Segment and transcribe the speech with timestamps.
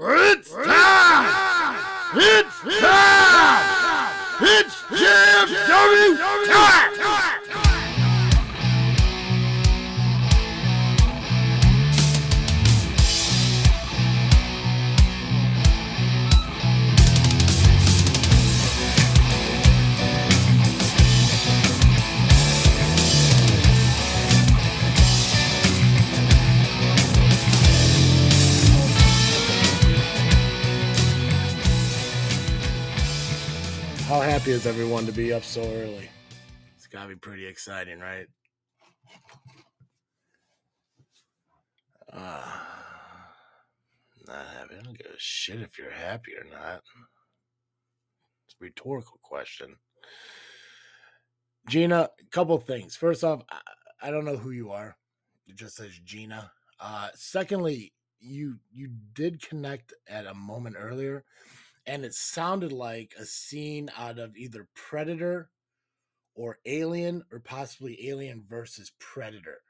[0.00, 0.54] It's
[34.58, 36.10] is everyone to be up so early?
[36.74, 38.26] It's got to be pretty exciting, right?
[42.12, 42.44] Uh,
[44.26, 44.74] not happy.
[44.76, 46.82] I don't give a shit if you're happy or not.
[48.46, 49.76] It's a rhetorical question.
[51.68, 52.96] Gina, couple things.
[52.96, 53.60] First off, I,
[54.02, 54.96] I don't know who you are.
[55.46, 56.50] It just says Gina.
[56.80, 61.24] Uh, secondly, you you did connect at a moment earlier,
[61.88, 65.50] and it sounded like a scene out of either Predator
[66.34, 69.62] or Alien, or possibly Alien versus Predator.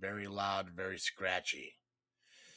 [0.00, 1.74] Very loud, very scratchy.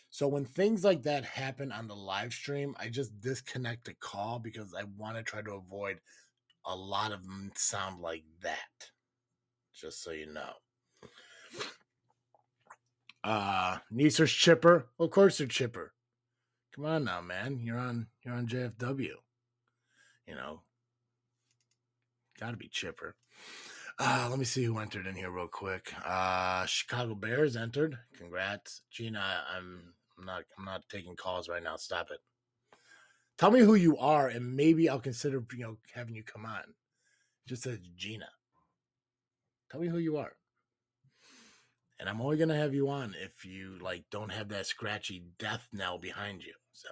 [0.09, 4.39] So when things like that happen on the live stream, I just disconnect the call
[4.39, 5.99] because I want to try to avoid
[6.65, 8.89] a lot of them sound like that.
[9.75, 10.53] Just so you know.
[13.23, 14.87] Uh Neeser's chipper.
[14.97, 15.93] Of course they're chipper.
[16.77, 17.59] Come on now, man.
[17.59, 19.13] You're on you're on JFW.
[20.27, 20.61] You know.
[22.39, 23.15] Gotta be chipper.
[23.97, 25.91] Uh, let me see who entered in here real quick.
[26.05, 27.97] Uh Chicago Bears entered.
[28.15, 28.83] Congrats.
[28.91, 31.77] Gina, I'm I'm not I'm not taking calls right now.
[31.77, 32.19] Stop it.
[33.39, 36.75] Tell me who you are, and maybe I'll consider you know having you come on.
[37.47, 38.29] Just says Gina.
[39.71, 40.33] Tell me who you are.
[41.99, 45.67] And I'm only gonna have you on if you like don't have that scratchy death
[45.73, 46.53] knell behind you.
[46.77, 46.89] So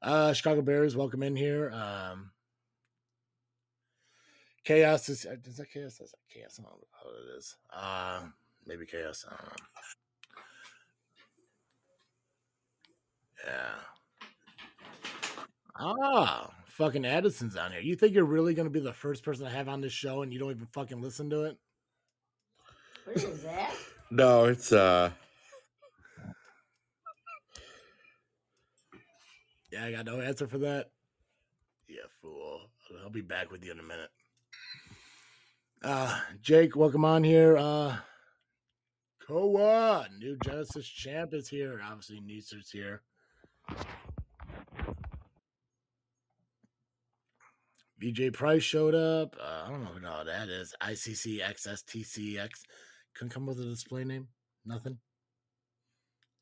[0.00, 1.70] uh Chicago Bears, welcome in here.
[1.72, 2.30] Um
[4.64, 5.98] Chaos is uh, is that chaos?
[5.98, 6.58] That's not chaos.
[6.58, 7.56] I don't know how it is.
[7.70, 8.22] Uh
[8.66, 9.26] maybe chaos.
[9.28, 9.56] I don't know.
[13.46, 13.74] Yeah.
[15.78, 17.82] Ah, fucking Addison's on here.
[17.82, 20.32] You think you're really gonna be the first person to have on this show and
[20.32, 21.58] you don't even fucking listen to it?
[23.04, 23.76] What is that?
[24.10, 25.10] No, it's uh
[29.76, 30.90] Yeah, I got no answer for that.
[31.86, 32.62] Yeah, fool.
[33.02, 34.08] I'll be back with you in a minute.
[35.84, 37.58] Uh Jake, welcome on here.
[37.58, 37.98] Uh
[39.26, 41.82] Koa, new Genesis champ is here.
[41.84, 43.02] Obviously, Neeser's here.
[48.02, 49.36] BJ Price showed up.
[49.38, 50.74] Uh, I don't know who hell that is.
[50.82, 52.50] ICC XSTCX.
[53.14, 54.28] Couldn't come up with a display name.
[54.64, 54.98] Nothing.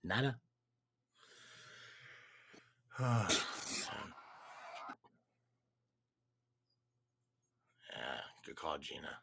[0.05, 0.37] Nada.
[3.01, 3.27] yeah,
[8.47, 9.19] good call, Gina.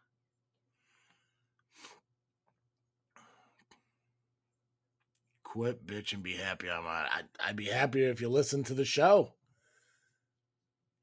[5.45, 6.69] Quit, bitch, and be happy.
[6.69, 7.05] I'm on.
[7.13, 9.31] I'd, I'd be happier if you listened to the show.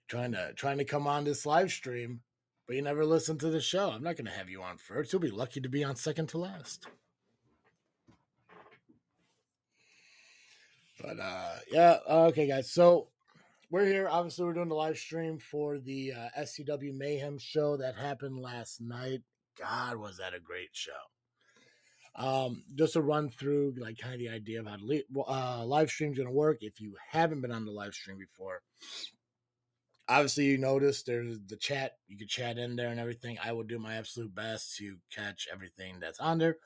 [0.08, 2.20] Trying to trying to come on this live stream,
[2.66, 3.90] but you never listen to the show.
[3.90, 5.10] I'm not going to have you on first.
[5.12, 6.86] You'll be lucky to be on second to last.
[11.00, 12.70] But uh yeah, okay, guys.
[12.70, 13.08] So
[13.70, 14.08] we're here.
[14.08, 18.80] Obviously, we're doing the live stream for the uh, SCW Mayhem show that happened last
[18.80, 19.20] night.
[19.58, 20.92] God, was that a great show!
[22.14, 25.90] Um, just a run through like kind of the idea of how li- uh, live
[25.90, 26.58] stream's going to work.
[26.62, 28.62] If you haven't been on the live stream before,
[30.08, 31.92] obviously you notice there's the chat.
[32.08, 33.38] You can chat in there and everything.
[33.42, 36.56] I will do my absolute best to catch everything that's on there.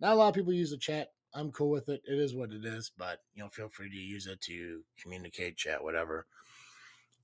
[0.00, 1.08] Not a lot of people use the chat.
[1.36, 2.02] I'm cool with it.
[2.08, 5.56] It is what it is, but you know, feel free to use it to communicate,
[5.56, 6.26] chat, whatever.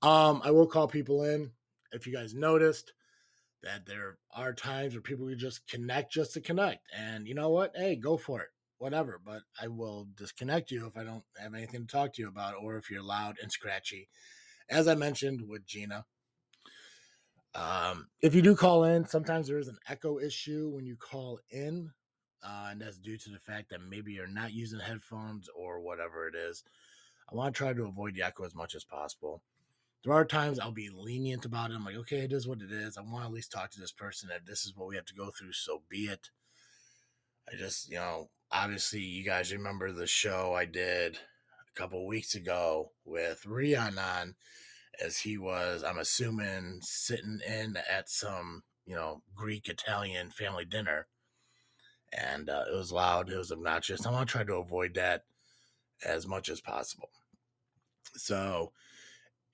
[0.03, 1.51] Um, I will call people in
[1.93, 2.93] if you guys noticed
[3.63, 6.81] that there are times where people just connect just to connect.
[6.97, 7.73] And you know what?
[7.75, 8.49] Hey, go for it.
[8.79, 9.21] Whatever.
[9.25, 12.55] But I will disconnect you if I don't have anything to talk to you about,
[12.61, 14.09] or if you're loud and scratchy.
[14.69, 16.05] As I mentioned with Gina.
[17.55, 21.39] Um, if you do call in, sometimes there is an echo issue when you call
[21.51, 21.91] in.
[22.45, 26.27] Uh, and that's due to the fact that maybe you're not using headphones or whatever
[26.27, 26.65] it is.
[27.31, 29.43] I want to try to avoid the echo as much as possible
[30.05, 31.75] there are times I'll be lenient about it.
[31.75, 32.97] I'm like, okay, it is what it is.
[32.97, 35.05] I want to at least talk to this person that this is what we have
[35.07, 35.53] to go through.
[35.53, 36.31] So be it.
[37.51, 42.35] I just, you know, obviously you guys remember the show I did a couple weeks
[42.35, 44.35] ago with Rion on
[45.03, 51.07] as he was, I'm assuming, sitting in at some, you know, Greek Italian family dinner.
[52.13, 54.07] And uh, it was loud, it was obnoxious.
[54.07, 55.25] I want to try to avoid that
[56.05, 57.09] as much as possible.
[58.15, 58.73] So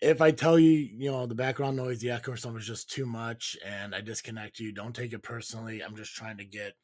[0.01, 2.91] if I tell you, you know, the background noise, the echo or something is just
[2.91, 5.83] too much and I disconnect you, don't take it personally.
[5.83, 6.75] I'm just trying to get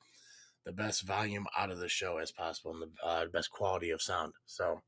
[0.64, 4.02] the best volume out of the show as possible and the uh, best quality of
[4.02, 4.32] sound.
[4.46, 4.80] So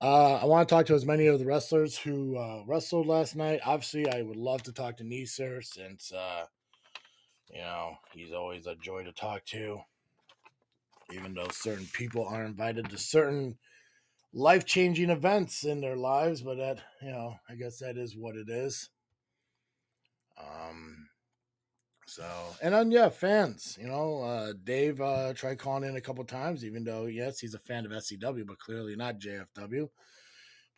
[0.00, 3.36] uh, I want to talk to as many of the wrestlers who uh, wrestled last
[3.36, 3.60] night.
[3.64, 6.46] Obviously, I would love to talk to Neeser since, uh,
[7.54, 9.80] you know, he's always a joy to talk to.
[11.12, 13.56] Even though certain people are invited to certain
[14.32, 18.34] life changing events in their lives, but that, you know, I guess that is what
[18.34, 18.90] it is.
[20.38, 21.08] Um,
[22.06, 22.24] so,
[22.62, 26.64] and then, yeah, fans, you know, uh, Dave uh, tried calling in a couple times,
[26.64, 29.88] even though, yes, he's a fan of SCW, but clearly not JFW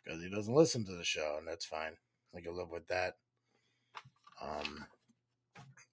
[0.03, 1.93] because he doesn't listen to the show, and that's fine.
[2.35, 3.15] I can live with that.
[4.41, 4.85] Um,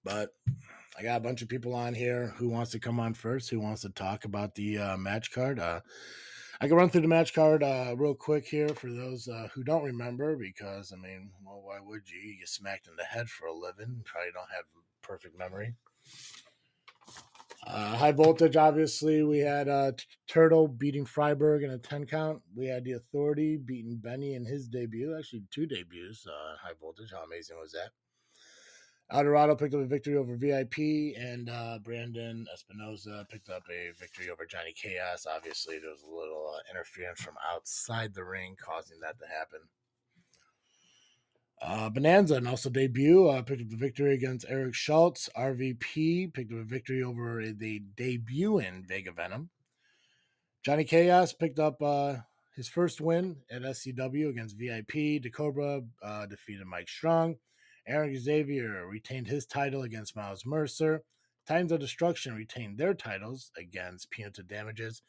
[0.03, 0.35] but
[0.97, 3.59] I got a bunch of people on here who wants to come on first, who
[3.59, 5.59] wants to talk about the uh, match card.
[5.59, 5.81] Uh,
[6.61, 9.63] I can run through the match card uh, real quick here for those uh, who
[9.63, 12.19] don't remember, because I mean, well, why would you?
[12.19, 14.03] You get smacked in the head for a living.
[14.05, 14.63] Probably don't have
[15.01, 15.73] perfect memory.
[17.67, 19.91] Uh, high voltage, obviously, we had uh,
[20.29, 22.41] Turtle beating Freiberg in a 10 count.
[22.55, 26.25] We had the Authority beating Benny in his debut, actually, two debuts.
[26.61, 27.89] High voltage, how amazing was that?
[29.11, 34.29] Eldorado picked up a victory over VIP, and uh, Brandon Espinoza picked up a victory
[34.31, 35.27] over Johnny Chaos.
[35.29, 39.59] Obviously, there was a little uh, interference from outside the ring causing that to happen.
[41.61, 45.29] Uh, Bonanza and also debut uh, picked up the victory against Eric Schultz.
[45.37, 49.49] RVP picked up a victory over the debut in Vega Venom.
[50.63, 52.15] Johnny Chaos picked up uh,
[52.55, 55.21] his first win at SCW against VIP.
[55.23, 57.35] DeCobra uh, defeated Mike Strong.
[57.87, 61.03] Aaron Xavier retained his title against Miles Mercer.
[61.47, 65.03] Titans of Destruction retained their titles against Punitive Damages.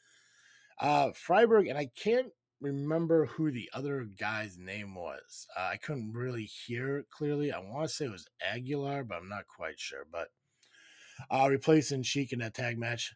[0.79, 5.47] Uh, Freiberg, and I can't remember who the other guy's name was.
[5.57, 7.53] Uh, I couldn't really hear clearly.
[7.53, 10.07] I want to say it was Aguilar, but I'm not quite sure.
[10.11, 10.29] But
[11.31, 13.15] uh, replacing Sheik in that tag match.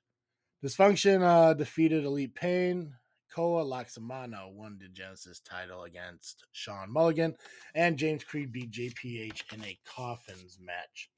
[0.65, 2.95] Dysfunction uh, defeated Elite Pain.
[3.35, 7.35] Koa Laxamano won the Genesis title against Sean Mulligan,
[7.75, 11.11] and James Creed beat JPH in a coffins match.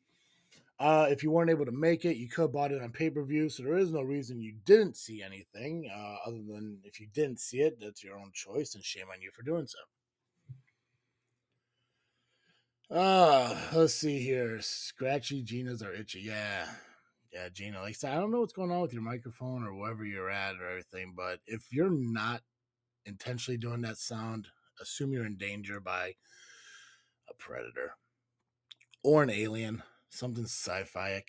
[0.79, 3.09] Uh, if you weren't able to make it, you could have bought it on pay
[3.09, 5.88] per view, so there is no reason you didn't see anything.
[5.94, 9.23] Uh, other than if you didn't see it, that's your own choice, and shame on
[9.23, 9.79] you for doing so.
[12.91, 14.61] Uh, let's see here.
[14.61, 16.20] Scratchy Gina's are itchy.
[16.20, 16.67] Yeah.
[17.32, 17.81] Yeah, Gina.
[17.81, 20.31] Like I said, I don't know what's going on with your microphone or wherever you're
[20.31, 22.43] at or everything, but if you're not
[23.06, 24.49] intentionally doing that sound,
[24.81, 26.14] assume you're in danger by
[27.31, 27.94] a predator
[29.02, 31.25] or an alien, something sci-fi.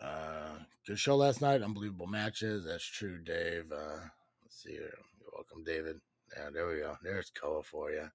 [0.00, 1.62] Uh, good show last night.
[1.62, 2.64] Unbelievable matches.
[2.64, 3.70] That's true, Dave.
[3.72, 4.00] Uh,
[4.42, 4.98] let's see here.
[5.20, 6.00] You're welcome, David.
[6.36, 6.96] Yeah, there we go.
[7.02, 8.08] There's Koa for you.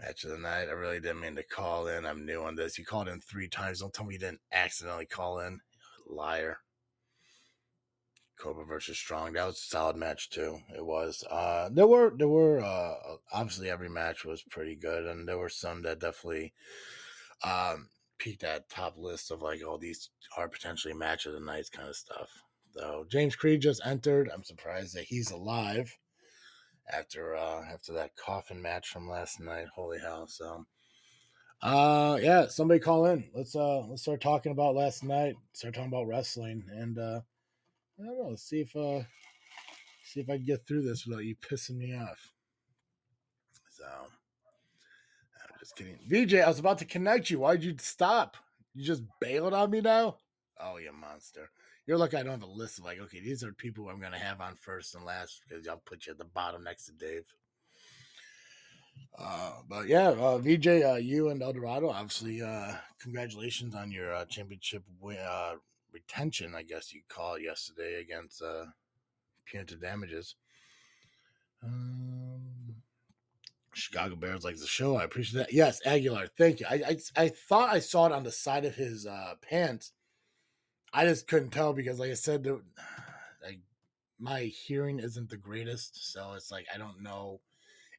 [0.00, 0.68] Match of the night.
[0.68, 2.06] I really didn't mean to call in.
[2.06, 2.78] I'm new on this.
[2.78, 3.80] You called in three times.
[3.80, 5.60] Don't tell me you didn't accidentally call in.
[6.06, 6.58] Liar.
[8.38, 9.34] Cobra versus Strong.
[9.34, 10.58] That was a solid match too.
[10.74, 11.22] It was.
[11.30, 12.94] Uh, there were there were uh,
[13.32, 16.54] obviously every match was pretty good, and there were some that definitely
[17.44, 17.88] um,
[18.18, 20.08] peaked that top list of like all these
[20.38, 22.30] are potentially match of the nights kind of stuff.
[22.74, 24.30] Though James Creed just entered.
[24.32, 25.94] I'm surprised that he's alive
[26.92, 29.66] after uh after that coffin match from last night.
[29.74, 30.26] Holy hell!
[30.26, 30.66] So,
[31.62, 33.24] uh, yeah, somebody call in.
[33.34, 35.36] Let's uh let's start talking about last night.
[35.52, 37.20] Start talking about wrestling, and uh,
[38.00, 38.28] I don't know.
[38.30, 39.02] Let's see if uh
[40.04, 42.32] see if I can get through this without you pissing me off.
[43.70, 45.98] So, I'm just kidding.
[46.06, 47.40] VJ, I was about to connect you.
[47.40, 48.36] Why'd you stop?
[48.74, 50.16] You just bailed on me now?
[50.60, 51.50] Oh, you monster.
[51.90, 54.12] You're lucky I don't have a list of like, okay, these are people I'm going
[54.12, 56.92] to have on first and last because I'll put you at the bottom next to
[56.92, 57.24] Dave.
[59.18, 64.24] Uh, but yeah, uh, VJ, uh, you and Eldorado, obviously, uh, congratulations on your uh,
[64.26, 65.54] championship uh,
[65.92, 68.40] retention, I guess you call it yesterday against
[69.46, 70.36] Punitive Damages.
[71.60, 72.76] Um,
[73.74, 74.94] Chicago Bears likes the show.
[74.94, 75.52] I appreciate that.
[75.52, 76.66] Yes, Aguilar, thank you.
[76.70, 79.08] I, I I thought I saw it on the side of his
[79.42, 79.90] pants
[80.92, 82.60] I just couldn't tell because, like I said, the,
[83.44, 83.60] like
[84.18, 87.40] my hearing isn't the greatest, so it's like I don't know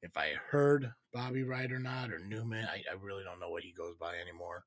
[0.02, 2.66] if I heard Bobby right or not, or Newman.
[2.66, 4.66] I, I really don't know what he goes by anymore.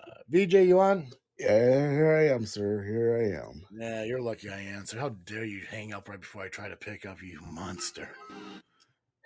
[0.00, 1.08] Uh, VJ, you on?
[1.38, 2.84] Yeah, here I am, sir.
[2.84, 3.62] Here I am.
[3.72, 5.00] Yeah, you're lucky I answered.
[5.00, 8.08] How dare you hang up right before I try to pick up, you monster?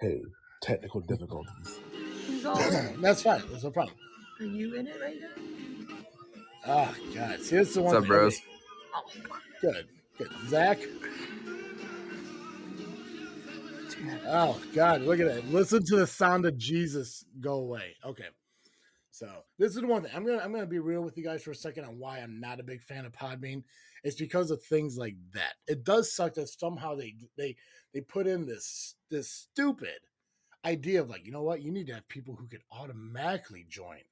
[0.00, 0.22] Hey,
[0.62, 1.80] technical difficulties.
[3.00, 3.42] That's fine.
[3.50, 3.96] There's no problem.
[4.40, 5.42] Are you in it right now?
[6.66, 7.40] Oh God!
[7.40, 7.94] See, the one.
[7.94, 8.40] What's up, bros?
[9.60, 9.88] Good,
[10.18, 10.30] good.
[10.48, 10.78] Zach.
[14.26, 15.48] Oh God, look at that!
[15.48, 17.96] Listen to the sound of Jesus go away.
[18.04, 18.26] Okay,
[19.10, 21.42] so this is the one thing I'm gonna I'm gonna be real with you guys
[21.42, 23.64] for a second on why I'm not a big fan of Podbean.
[24.04, 25.54] It's because of things like that.
[25.66, 27.56] It does suck that somehow they they
[27.92, 29.98] they put in this this stupid
[30.64, 34.02] idea of like you know what you need to have people who can automatically join.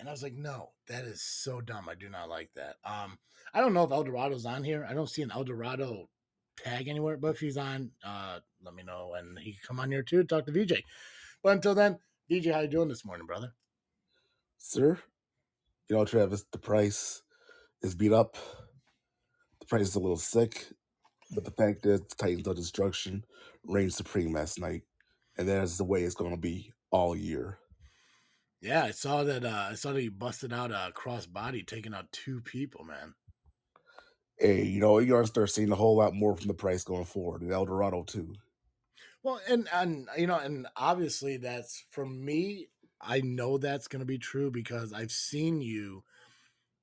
[0.00, 1.86] And I was like, no, that is so dumb.
[1.86, 2.76] I do not like that.
[2.86, 3.18] Um,
[3.52, 4.86] I don't know if Eldorado's on here.
[4.88, 6.08] I don't see an Eldorado
[6.56, 9.90] tag anywhere, but if he's on, uh, let me know and he can come on
[9.90, 10.82] here too, talk to VJ.
[11.42, 11.98] But until then,
[12.30, 13.52] VJ, how you doing this morning, brother?
[14.56, 14.98] Sir,
[15.88, 17.22] you know, Travis, the price
[17.82, 18.38] is beat up.
[19.60, 20.66] The price is a little sick.
[21.34, 23.24] But the fact is, Titans of Destruction
[23.64, 24.82] reigned supreme last night.
[25.36, 27.58] And that is the way it's going to be all year.
[28.60, 29.44] Yeah, I saw that.
[29.44, 33.14] Uh, I saw that you busted out a cross body, taking out two people, man.
[34.38, 37.04] Hey, you know, you're to start seeing a whole lot more from the price going
[37.04, 37.42] forward.
[37.42, 38.34] And Eldorado, too.
[39.22, 42.68] Well, and and you know, and obviously that's for me.
[43.02, 46.04] I know that's going to be true because I've seen you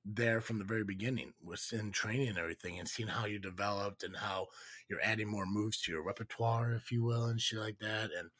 [0.04, 4.02] there from the very beginning, was in training and everything, and seeing how you developed
[4.02, 4.46] and how
[4.88, 8.10] you're adding more moves to your repertoire, if you will, and shit like that.
[8.16, 8.30] And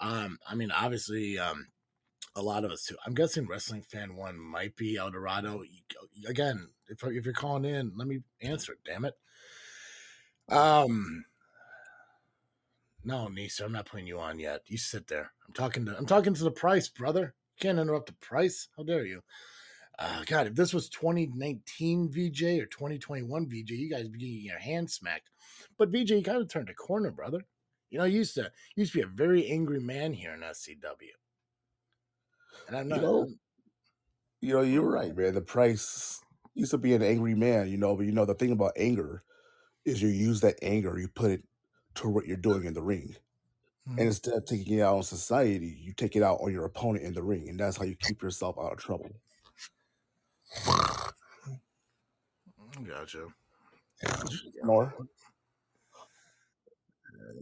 [0.00, 1.66] um, I mean, obviously, um,
[2.34, 2.96] a lot of us too.
[3.06, 5.62] I'm guessing wrestling fan one might be Eldorado.
[6.26, 8.76] Again, if if you're calling in, let me answer.
[8.84, 9.14] Damn it.
[10.48, 11.24] Um,
[13.04, 14.62] no, Neeser, I'm not putting you on yet.
[14.66, 15.32] You sit there.
[15.46, 17.34] I'm talking to I'm talking to the price, brother.
[17.58, 18.68] You can't interrupt the price.
[18.76, 19.22] How dare you?
[19.98, 24.58] Uh, God, if this was 2019 VJ or 2021 VJ, you guys be getting your
[24.58, 25.30] hand smacked.
[25.78, 27.42] But VJ, you kind of turned a corner, brother.
[27.90, 28.42] You know, you used to
[28.74, 31.12] you used to be a very angry man here in SCW.
[32.68, 32.96] And I'm not.
[32.96, 33.28] You know,
[34.40, 35.34] you know, you're right, man.
[35.34, 36.20] The price
[36.54, 39.22] used to be an angry man, you know, but you know, the thing about anger
[39.84, 41.44] is you use that anger, you put it
[41.96, 43.16] to what you're doing in the ring.
[43.96, 44.06] And Mhm.
[44.06, 47.14] instead of taking it out on society, you take it out on your opponent in
[47.14, 47.48] the ring.
[47.48, 49.10] And that's how you keep yourself out of trouble.
[52.84, 53.28] Gotcha.
[54.64, 54.94] Nor,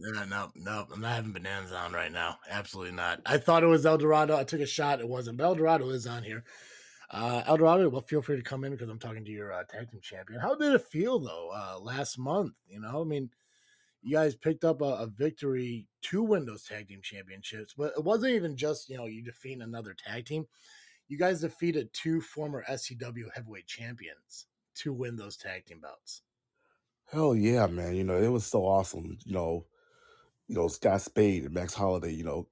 [0.03, 2.37] Yeah, no, no, I'm not having bananas on right now.
[2.49, 3.21] Absolutely not.
[3.25, 4.35] I thought it was El Dorado.
[4.35, 4.99] I took a shot.
[4.99, 5.37] It wasn't.
[5.37, 6.43] But El Dorado is on here.
[7.11, 9.63] Uh, El Dorado, well, feel free to come in because I'm talking to your uh,
[9.69, 10.39] tag team champion.
[10.39, 12.53] How did it feel though uh, last month?
[12.67, 13.29] You know, I mean,
[14.01, 18.33] you guys picked up a, a victory, two Windows tag team championships, but it wasn't
[18.33, 20.45] even just you know you defeat another tag team.
[21.09, 26.21] You guys defeated two former SCW heavyweight champions to win those tag team belts.
[27.11, 27.95] hell yeah, man.
[27.95, 29.17] You know, it was so awesome.
[29.25, 29.65] You know,
[30.51, 32.45] you know, Scott Spade and Max Holiday, you know,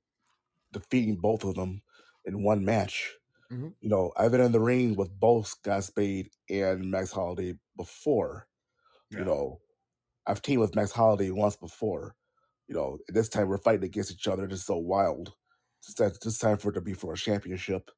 [0.71, 1.81] defeating both of them
[2.23, 3.13] in one match.
[3.51, 3.75] Mhm.
[3.81, 8.47] You know, I've been in the ring with both Scott Spade and Max Holiday before.
[9.11, 9.19] Yeah.
[9.19, 9.61] You know,
[10.25, 12.15] I've teamed with Max Holiday once before.
[12.69, 14.45] You know, this time we're fighting against each other.
[14.45, 15.33] It's so wild.
[15.79, 17.91] It's that this time for it to be for a championship.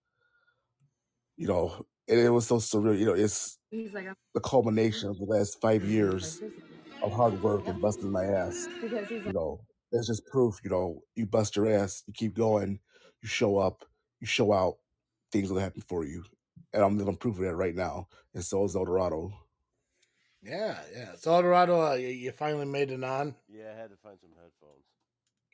[1.37, 2.97] You know, and it was so surreal.
[2.97, 6.41] You know, it's He's like, the culmination of the last five years
[7.03, 8.67] of hard work and busting my ass.
[8.81, 9.59] Because he's You know,
[9.91, 10.59] that's just proof.
[10.63, 12.79] You know, you bust your ass, you keep going,
[13.21, 13.85] you show up,
[14.19, 14.77] you show out,
[15.31, 16.23] things will happen for you.
[16.73, 18.07] And I'm living proof of that right now.
[18.33, 19.33] And so is Eldorado.
[20.41, 21.15] Yeah, yeah.
[21.17, 23.35] So El Dorado, uh, you, you finally made it on.
[23.47, 24.85] Yeah, I had to find some headphones.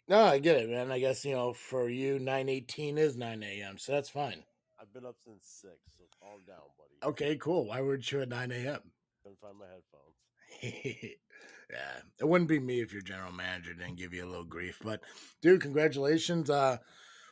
[0.07, 0.91] No, I get it, man.
[0.91, 4.43] I guess you know for you, nine eighteen is nine a.m., so that's fine.
[4.79, 7.11] I've been up since six, so calm down, buddy.
[7.11, 7.65] Okay, cool.
[7.65, 8.79] Why weren't you at nine a.m.?
[9.23, 11.17] Couldn't find my headphones.
[11.71, 14.79] yeah, it wouldn't be me if your general manager didn't give you a little grief.
[14.83, 15.01] But
[15.41, 16.77] dude, congratulations, uh,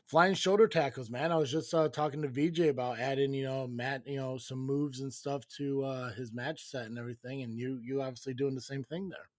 [0.06, 1.32] flying shoulder tackles, man.
[1.32, 4.60] I was just uh, talking to VJ about adding, you know, Matt, you know, some
[4.60, 8.56] moves and stuff to uh, his match set and everything, and you, you obviously doing
[8.56, 9.30] the same thing there.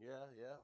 [0.00, 0.56] Yeah, yeah.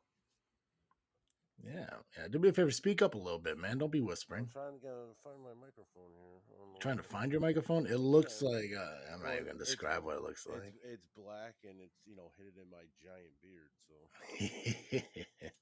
[1.67, 1.87] Yeah,
[2.19, 2.29] yeah.
[2.29, 3.79] Do me a favor, speak up a little bit, man.
[3.79, 4.45] Don't be whispering.
[4.45, 4.93] I'm trying to get,
[5.23, 6.41] find my microphone here.
[6.51, 7.87] I don't know Trying to find your microphone.
[7.87, 8.49] It looks Yeah.
[8.51, 10.75] like uh, I'm not even gonna it's- describe what it looks It's, like.
[10.85, 13.71] it's black and it's you know hidden in my giant beard.
[13.89, 15.55] So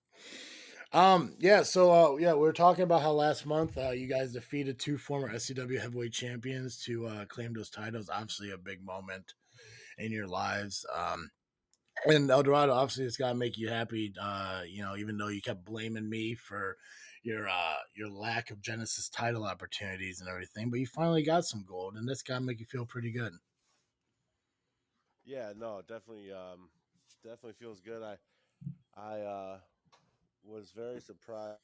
[0.99, 4.33] um yeah so uh yeah we were talking about how last month uh you guys
[4.33, 9.33] defeated two former scw heavyweight champions to uh claim those titles obviously a big moment
[9.97, 11.31] in your lives um
[12.07, 14.13] and El Dorado, obviously, it's gotta make you happy.
[14.21, 16.77] Uh, you know, even though you kept blaming me for
[17.23, 21.65] your uh your lack of Genesis title opportunities and everything, but you finally got some
[21.67, 23.33] gold, and that's gotta make you feel pretty good.
[25.25, 26.69] yeah, no, definitely, um,
[27.23, 28.03] definitely feels good.
[28.03, 28.17] I,
[28.97, 29.59] I uh,
[30.45, 31.59] was very surprised.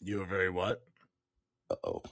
[0.00, 0.82] You were very what?
[1.70, 2.02] Uh oh.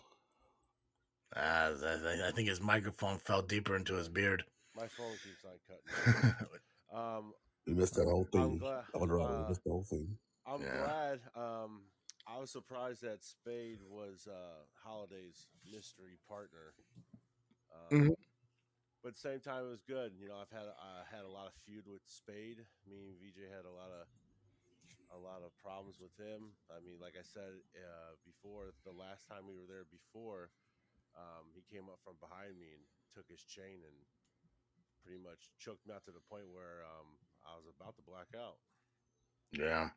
[1.36, 4.44] Uh, I, I think his microphone fell deeper into his beard.
[4.74, 5.84] My phone keeps on cutting.
[6.40, 6.50] out.
[6.92, 7.34] Um,
[7.66, 8.42] We missed that whole thing.
[8.42, 8.84] I'm glad.
[8.94, 10.18] Eldorado, we Uh, missed the whole thing.
[10.46, 10.76] I'm Yeah.
[10.76, 11.20] glad.
[11.34, 11.92] Um,
[12.26, 16.74] I was surprised that Spade was uh, Holiday's mystery partner.
[17.72, 18.14] Um, Mhm.
[19.02, 20.14] But at the same time, it was good.
[20.14, 22.68] You know, I've had I had a lot of feud with Spade.
[22.86, 24.08] Me and VJ had a lot of
[25.10, 26.56] a lot of problems with him.
[26.70, 30.52] I mean, like I said uh, before, the last time we were there before,
[31.14, 34.06] um, he came up from behind me and took his chain and
[35.04, 37.06] pretty much choked me out to the point where um,
[37.44, 38.56] I was about to black out.
[39.52, 39.90] Yeah.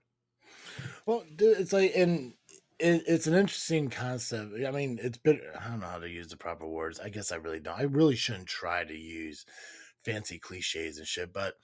[1.06, 2.34] Well, dude, it's like, and
[2.80, 4.54] it, it's an interesting concept.
[4.66, 7.00] I mean, it's been, I don't know how to use the proper words.
[7.00, 7.80] I guess I really don't.
[7.80, 9.46] I really shouldn't try to use
[10.04, 11.34] fancy cliches and shit.
[11.34, 11.56] But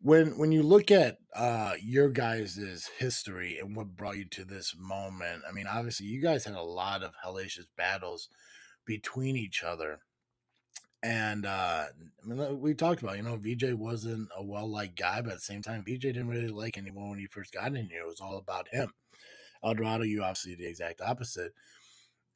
[0.00, 4.74] when when you look at uh your guys' history and what brought you to this
[4.76, 8.28] moment, I mean, obviously you guys had a lot of hellacious battles
[8.84, 10.00] between each other.
[11.02, 11.86] And uh
[12.22, 15.38] I mean, we talked about, you know, VJ wasn't a well liked guy, but at
[15.38, 18.02] the same time, VJ didn't really like anyone when he first got in here.
[18.02, 18.92] It was all about him.
[19.64, 21.52] Eldorado, you obviously the exact opposite.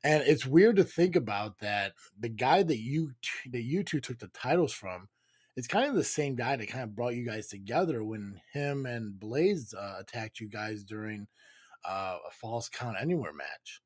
[0.05, 4.01] And it's weird to think about that the guy that you t- that you two
[4.01, 5.09] took the titles from,
[5.57, 8.87] it's kind of the same guy that kind of brought you guys together when him
[8.87, 11.27] and Blaze uh, attacked you guys during
[11.85, 13.81] uh, a false count anywhere match.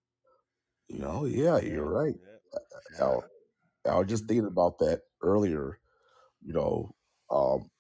[0.88, 2.14] You know, yeah, you're right.
[2.52, 3.00] Yeah.
[3.00, 3.24] Al,
[3.88, 5.78] I was just thinking about that earlier.
[6.42, 6.94] You know,
[7.30, 7.70] um,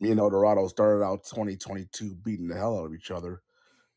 [0.00, 3.42] me and Eldorado started out 2022 beating the hell out of each other,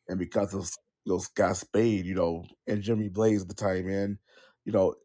[0.08, 0.70] and because of
[1.06, 4.18] those Scott Spade, you know, and Jimmy Blaze at the time, man,
[4.66, 4.96] you know,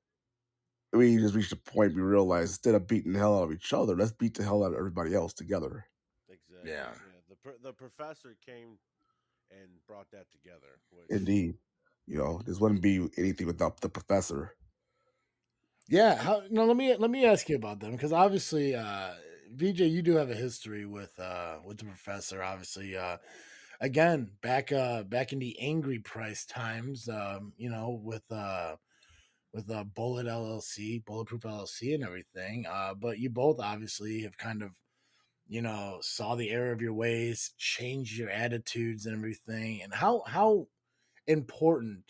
[0.93, 3.73] we just reached a point we realized instead of beating the hell out of each
[3.73, 5.87] other, let's beat the hell out of everybody else together.
[6.29, 6.71] Exactly.
[6.71, 6.91] Yeah.
[7.29, 8.79] The pro- the professor came
[9.51, 10.81] and brought that together.
[10.91, 11.55] Which, Indeed,
[12.07, 14.55] you know, this wouldn't be anything without the professor.
[15.89, 19.15] Yeah, how no, let me let me ask you about them because obviously uh
[19.55, 23.17] VJ you do have a history with uh with the professor obviously uh
[23.81, 28.77] again back uh back in the angry price times um you know with uh
[29.55, 34.63] with uh Bullet LLC, Bulletproof LLC and everything uh but you both obviously have kind
[34.63, 34.71] of
[35.49, 40.23] you know saw the error of your ways, changed your attitudes and everything and how
[40.27, 40.69] how
[41.29, 42.05] important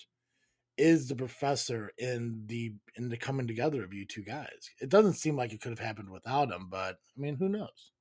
[0.78, 4.70] is the professor in the in the coming together of you two guys.
[4.80, 7.92] It doesn't seem like it could have happened without him, but I mean, who knows?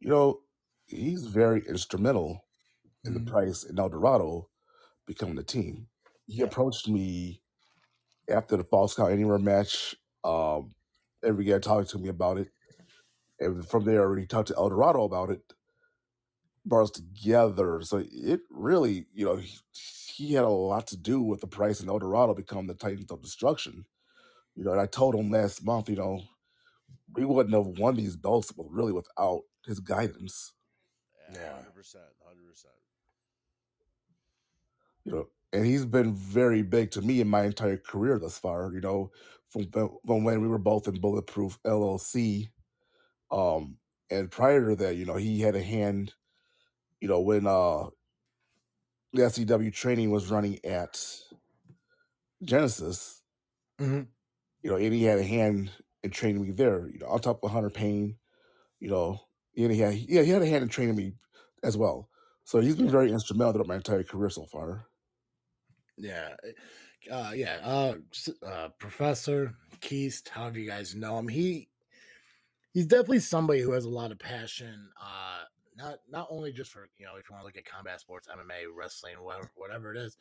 [0.00, 0.40] You know,
[0.86, 2.46] he's very instrumental
[3.04, 4.50] in the price in El Dorado
[5.06, 5.88] becoming the team.
[6.28, 6.44] He Yeah.
[6.44, 7.42] approached me
[8.28, 9.96] after the False Count Anywhere match.
[10.24, 10.74] Um,
[11.22, 12.50] and began talking to me about it.
[13.40, 15.42] And from there, he talked to El Dorado about it,
[16.64, 17.80] brought us together.
[17.82, 21.80] So it really, you know, he, he had a lot to do with the price
[21.80, 23.84] in El Dorado become the Titans of Destruction.
[24.56, 26.22] You know, and I told him last month, you know,
[27.14, 30.52] we wouldn't have won these belts really without his guidance.
[31.32, 31.54] Yeah.
[31.54, 32.74] hundred percent, hundred percent.
[35.04, 38.72] you know, and he's been very big to me in my entire career thus far.
[38.72, 39.10] You know,
[39.48, 39.70] from
[40.06, 42.48] from when we were both in Bulletproof LLC,
[43.30, 43.76] um,
[44.10, 46.14] and prior to that, you know, he had a hand.
[47.02, 47.90] You know, when uh,
[49.12, 51.04] the SCW training was running at
[52.42, 53.22] Genesis,
[53.78, 54.12] Mhm.
[54.62, 55.70] you know, and he had a hand
[56.02, 56.88] in training me there.
[56.88, 58.18] You know, on top of Hunter Payne,
[58.80, 59.20] you know,
[59.56, 61.14] and he had yeah, he had a hand in training me
[61.62, 62.10] as well.
[62.44, 64.86] So he's been very instrumental throughout my entire career so far.
[65.96, 66.36] Yeah,
[67.10, 67.60] uh, yeah.
[67.62, 67.94] Uh,
[68.46, 71.68] uh, Professor Keist, however you guys know him, he
[72.72, 74.90] he's definitely somebody who has a lot of passion.
[75.00, 75.44] Uh,
[75.82, 78.28] not not only just for you know if you want to look at combat sports,
[78.28, 80.16] MMA, wrestling, whatever whatever it is,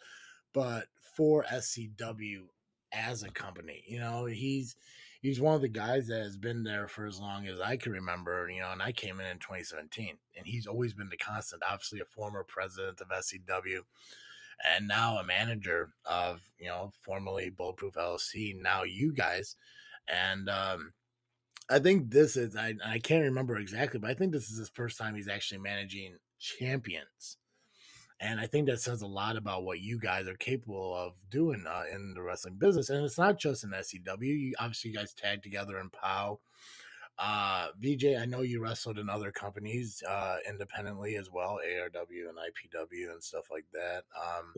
[0.53, 2.47] but for SCW
[2.93, 3.83] as a company.
[3.87, 4.75] You know, he's
[5.21, 7.91] he's one of the guys that has been there for as long as I can
[7.91, 8.49] remember.
[8.49, 11.63] You know, and I came in in 2017, and he's always been the constant.
[11.69, 13.81] Obviously, a former president of SCW
[14.75, 19.55] and now a manager of you know formerly bulletproof llc now you guys
[20.07, 20.91] and um
[21.69, 24.69] i think this is I, I can't remember exactly but i think this is his
[24.69, 27.37] first time he's actually managing champions.
[28.19, 31.65] And i think that says a lot about what you guys are capable of doing
[31.67, 32.89] uh, in the wrestling business.
[32.89, 36.39] And it's not just in scw you obviously you guys tag together in pow.
[37.17, 42.37] Uh vj i know you wrestled in other companies uh independently as well arw and
[42.37, 44.53] ipw and stuff like that um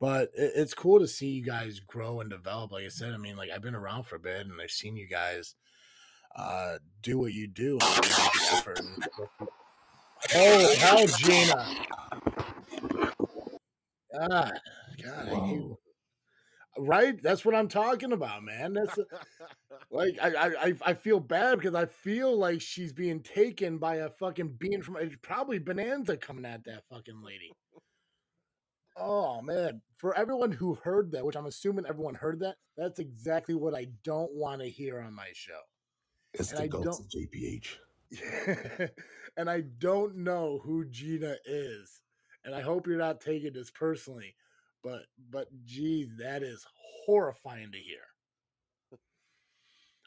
[0.00, 2.72] but it, it's cool to see you guys grow and develop.
[2.72, 4.96] Like i said i mean like i've been around for a bit and i've seen
[4.96, 5.54] you guys
[6.38, 9.04] uh do what you do and really make an effort and-
[10.34, 11.66] oh hell gina
[14.20, 14.50] ah
[15.02, 15.62] god I hate-
[16.80, 17.20] right?
[17.22, 18.72] That's what I'm talking about, man.
[18.72, 18.96] That's
[19.90, 23.96] like I, I I- I feel bad because I feel like she's being taken by
[23.96, 27.50] a fucking being from it's probably Bonanza coming at that fucking lady.
[28.96, 33.54] Oh man, for everyone who heard that, which I'm assuming everyone heard that, that's exactly
[33.54, 35.60] what I don't want to hear on my show.
[36.34, 38.90] It's And the I ghost of JPH.
[39.36, 42.02] and I don't know who Gina is.
[42.44, 44.34] And I hope you're not taking this personally,
[44.82, 46.64] but but geez, that is
[47.04, 48.00] horrifying to hear.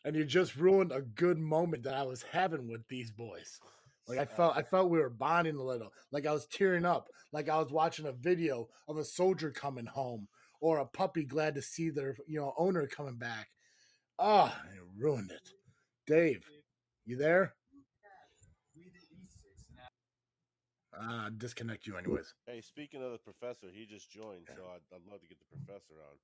[0.04, 3.60] And you just ruined a good moment that I was having with these boys.
[4.08, 5.92] Like I felt I felt we were bonding a little.
[6.12, 9.86] Like I was tearing up, like I was watching a video of a soldier coming
[9.86, 10.28] home
[10.60, 13.50] or a puppy glad to see their you know owner coming back.
[14.18, 15.50] Ah, you ruined it.
[16.12, 16.44] Dave,
[17.06, 17.54] you there?
[20.94, 22.34] Uh, disconnect you anyways.
[22.46, 25.56] Hey, speaking of the professor, he just joined, so I'd, I'd love to get the
[25.56, 26.18] professor on.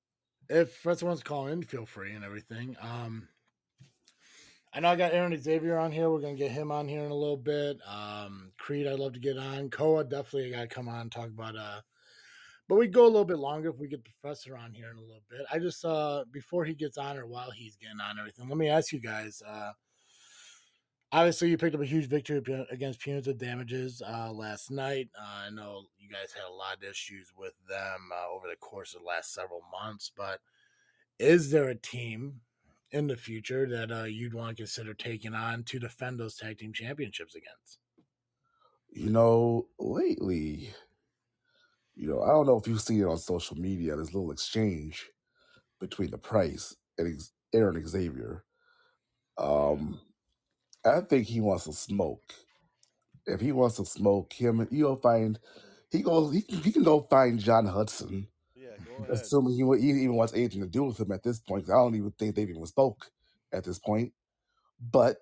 [0.54, 2.76] If Professor wants to call in, feel free and everything.
[2.82, 3.28] Um,
[4.74, 6.10] I know I got Aaron Xavier on here.
[6.10, 7.78] We're gonna get him on here in a little bit.
[7.88, 9.70] Um, Creed, I'd love to get on.
[9.70, 11.56] Koa, definitely got to come on and talk about.
[11.56, 11.80] Uh,
[12.68, 15.00] but we go a little bit longer if we get Professor on here in a
[15.00, 15.40] little bit.
[15.52, 18.68] I just uh before he gets on or while he's getting on everything, let me
[18.68, 19.42] ask you guys.
[19.46, 19.72] Uh,
[21.12, 25.08] obviously, you picked up a huge victory against punitive damages uh, last night.
[25.18, 28.56] Uh, I know you guys had a lot of issues with them uh, over the
[28.56, 30.40] course of the last several months, but
[31.18, 32.40] is there a team
[32.90, 36.58] in the future that uh, you'd want to consider taking on to defend those tag
[36.58, 37.78] team championships against?
[38.90, 40.72] You know, lately,
[41.98, 45.08] you know, I don't know if you've seen it on social media, this little exchange
[45.80, 48.44] between the price and Ex- Aaron Xavier.
[49.36, 50.00] Um,
[50.84, 52.32] I think he wants to smoke.
[53.26, 55.38] If he wants to smoke him, you'll find
[55.90, 56.32] he goes.
[56.34, 59.10] He can, he can go find John Hudson, Yeah, go ahead.
[59.12, 61.64] assuming he, wa- he even wants anything to do with him at this point.
[61.66, 63.10] 'cause I don't even think they've even spoke
[63.52, 64.12] at this point.
[64.80, 65.18] But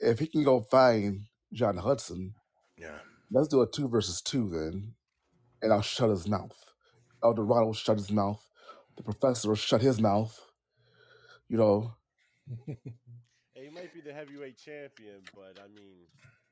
[0.00, 2.34] if he can go find John Hudson,
[2.78, 2.98] Yeah.
[3.30, 4.94] let's do a two versus two then,
[5.62, 6.56] and I'll shut his mouth.
[7.22, 8.42] El Dorado will shut his mouth.
[8.96, 10.38] The professor will shut his mouth.
[11.48, 11.92] You know,
[12.66, 12.76] Hey,
[13.54, 16.06] he might be the heavyweight champion, but I mean,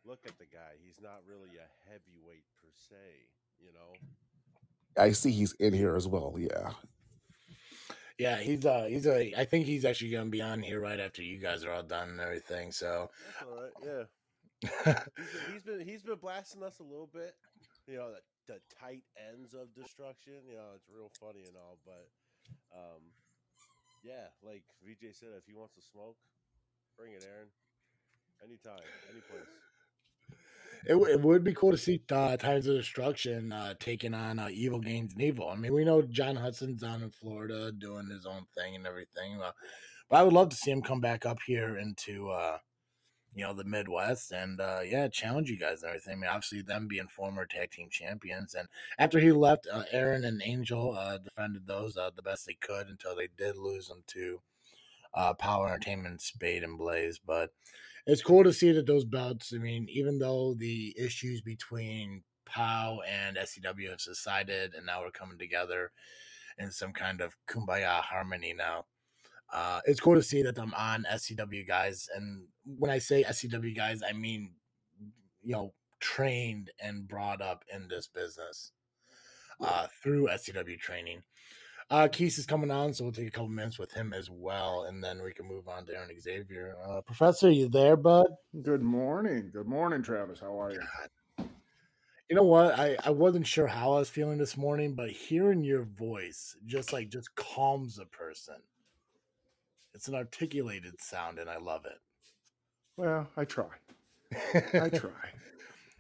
[0.05, 0.75] look at the guy.
[0.85, 2.97] He's not really a heavyweight per se,
[3.61, 5.03] you know?
[5.03, 6.35] I see he's in here as well.
[6.39, 6.71] Yeah.
[8.19, 11.23] Yeah, he's uh he's a I think he's actually gonna be on here right after
[11.23, 12.73] you guys are all done and everything.
[12.73, 13.73] So That's all right.
[13.85, 14.05] Yeah.
[14.63, 17.35] He's been, he's been he's been blasting us a little bit.
[17.87, 20.47] You know, the, the tight ends of destruction.
[20.49, 22.09] You know, it's real funny and all, but
[22.75, 23.03] um,
[24.05, 26.17] yeah, like VJ said, if he wants to smoke,
[26.97, 27.49] bring it, Aaron.
[28.45, 29.49] Anytime, any place.
[30.87, 34.49] it, it would be cool to see uh, Titans of Destruction uh, taking on uh,
[34.51, 35.49] Evil Gains and Evil.
[35.49, 39.41] I mean, we know John Hudson's down in Florida doing his own thing and everything,
[39.43, 39.53] uh,
[40.11, 42.59] but I would love to see him come back up here into uh,
[43.37, 46.15] you know the Midwest and uh, yeah, challenge you guys and everything.
[46.15, 48.67] I mean, obviously them being former tag team champions, and
[48.99, 52.89] after he left, uh, Aaron and Angel uh, defended those uh, the best they could
[52.89, 54.41] until they did lose them to
[55.15, 57.51] uh, Power Entertainment, Spade and Blaze, but
[58.07, 59.53] it's cool to see that those belts.
[59.55, 65.11] I mean, even though the issues between POW and SCW have subsided, and now we're
[65.11, 65.91] coming together
[66.57, 68.87] in some kind of kumbaya harmony now.
[69.53, 73.77] Uh, it's cool to see that I'm on SCW guys, and when I say SCW
[73.77, 74.53] guys, I mean
[75.43, 78.73] you know trained and brought up in this business
[79.61, 81.23] uh, through SCW training.
[81.89, 84.87] Uh, Keith is coming on, so we'll take a couple minutes with him as well,
[84.89, 86.75] and then we can move on to Aaron Xavier.
[86.85, 88.27] Uh, Professor, you there, bud?
[88.63, 89.51] Good morning.
[89.53, 90.41] Good morning, Travis.
[90.41, 90.81] How are you?
[90.81, 91.47] God.
[92.29, 92.77] You know what?
[92.77, 96.93] I, I wasn't sure how I was feeling this morning, but hearing your voice just
[96.93, 98.57] like just calms a person.
[99.97, 101.99] It's an articulated sound, and I love it.
[102.99, 103.65] Well, I try.
[104.75, 105.11] I try.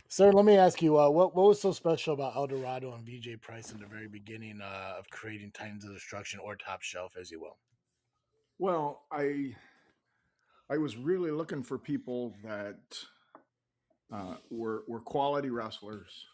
[0.09, 3.06] Sir, let me ask you, uh, what what was so special about El Dorado and
[3.06, 7.16] VJ Price in the very beginning uh, of creating Titans of Destruction or Top Shelf,
[7.18, 7.56] as you will?
[8.59, 9.56] Well, I
[10.68, 12.98] I was really looking for people that
[14.12, 16.26] uh, were were quality wrestlers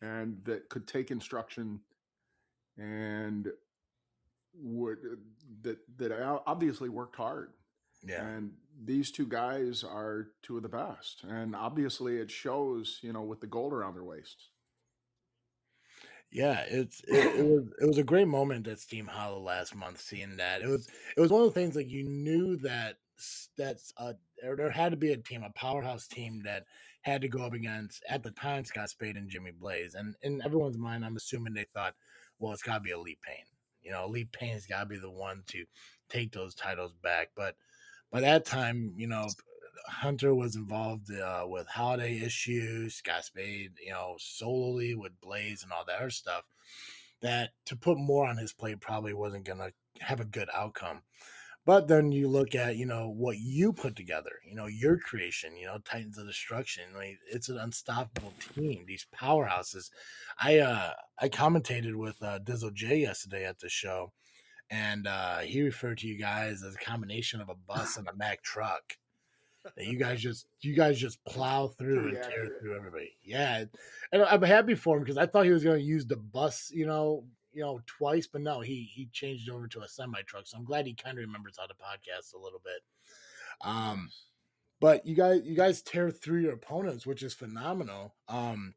[0.00, 1.78] and that could take instruction
[2.78, 3.48] and
[4.54, 4.98] would
[5.62, 6.12] that that
[6.46, 7.50] obviously worked hard.
[8.04, 8.52] Yeah, And
[8.84, 11.22] these two guys are two of the best.
[11.28, 14.48] And obviously it shows, you know, with the gold around their waists.
[16.30, 16.64] yeah.
[16.68, 20.00] It's it, it was it was a great moment at Steam Hollow last month.
[20.00, 22.96] Seeing that it was it was one of the things like you knew that
[23.56, 26.64] that's uh there, there had to be a team, a powerhouse team that
[27.02, 30.40] had to go up against at the time Scott Spade and Jimmy Blaze, and in
[30.44, 31.94] everyone's mind, I'm assuming they thought,
[32.38, 33.44] well, it's got to be Elite Pain.
[33.82, 35.64] You know, Elite Pain's got to be the one to
[36.08, 37.30] take those titles back.
[37.36, 37.56] But
[38.10, 39.28] by that time, you know,
[39.86, 45.72] Hunter was involved uh, with holiday issues, Scott Spade, you know, solely with Blaze and
[45.72, 46.42] all that other stuff.
[47.20, 51.02] That to put more on his plate probably wasn't going to have a good outcome.
[51.64, 55.56] But then you look at, you know, what you put together, you know, your creation,
[55.56, 56.84] you know, Titans of Destruction.
[56.96, 59.90] I mean, it's an unstoppable team, these powerhouses.
[60.40, 64.12] I uh I commentated with uh Dizzle J yesterday at the show,
[64.70, 68.16] and uh he referred to you guys as a combination of a bus and a
[68.16, 68.96] Mack truck.
[69.76, 73.12] That you guys just you guys just plow through and tear through everybody.
[73.22, 73.66] Yeah.
[74.10, 76.86] And I'm happy for him because I thought he was gonna use the bus, you
[76.86, 80.46] know, you know, twice, but no, he he changed over to a semi truck.
[80.46, 82.82] So I'm glad he kind of remembers how to podcast a little bit.
[83.62, 84.10] Um,
[84.80, 88.14] but you guys you guys tear through your opponents, which is phenomenal.
[88.28, 88.74] Um,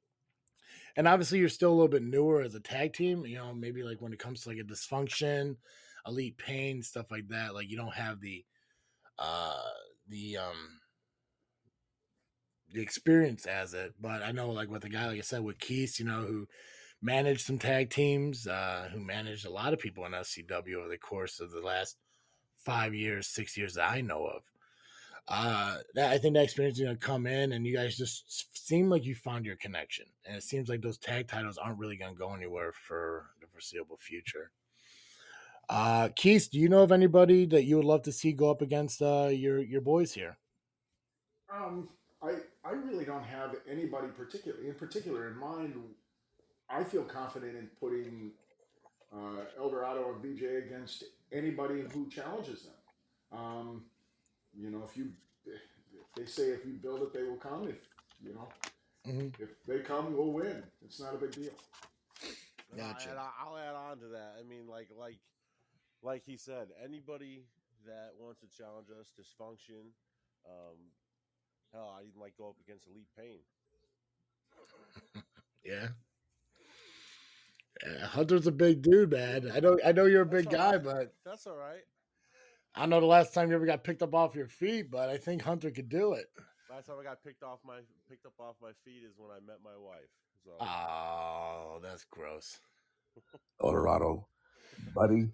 [0.96, 3.26] and obviously you're still a little bit newer as a tag team.
[3.26, 5.58] You know, maybe like when it comes to like a dysfunction,
[6.08, 7.54] elite pain, stuff like that.
[7.54, 8.46] Like you don't have the
[9.18, 9.62] uh
[10.08, 10.80] the um
[12.72, 13.94] the experience as it.
[14.00, 16.48] But I know like with a guy like I said with Keith, you know, who
[17.02, 20.98] managed some tag teams, uh, who managed a lot of people in SCW over the
[20.98, 21.98] course of the last
[22.58, 24.44] five years, six years that I know of.
[25.28, 28.90] Uh, that I think that experience is gonna come in, and you guys just seem
[28.90, 32.14] like you found your connection, and it seems like those tag titles aren't really gonna
[32.14, 34.52] go anywhere for the foreseeable future.
[35.68, 38.62] Uh, Keith, do you know of anybody that you would love to see go up
[38.62, 40.38] against uh, your your boys here?
[41.52, 41.90] Um,
[42.22, 45.74] I I really don't have anybody particularly in particular in mind.
[46.70, 48.32] I feel confident in putting
[49.14, 53.40] uh, Eldorado and VJ against anybody who challenges them.
[53.40, 53.86] Um,
[54.58, 55.12] you know, if you
[56.16, 57.68] they say if you build it, they will come.
[57.68, 57.78] If
[58.24, 58.48] you know,
[59.06, 59.34] Mhm.
[59.40, 60.64] if they come, we'll win.
[60.84, 61.54] It's not a big deal.
[62.72, 63.10] And I- Gotcha.
[63.12, 64.36] and I, I'll add on to that.
[64.40, 65.20] I mean, like, like,
[66.02, 67.46] like he said, anybody
[67.86, 69.92] that wants to challenge us, dysfunction,
[70.46, 70.78] um,
[71.74, 73.40] hell, I even like go up against Elite Pain.
[75.64, 75.88] Yeah.
[77.86, 79.52] Yeah, Hunter's a big dude, man.
[79.54, 80.84] I know I know you're a big all guy, right.
[80.84, 81.84] but That's all right.
[82.76, 85.18] I know the last time you ever got picked up off your feet, but I
[85.18, 86.26] think Hunter could do it.
[86.70, 87.78] Last time I got picked off my
[88.10, 90.10] picked up off my feet is when I met my wife.
[90.44, 92.60] So Oh, that's gross.
[93.64, 94.28] Eldorado,
[94.94, 95.30] buddy,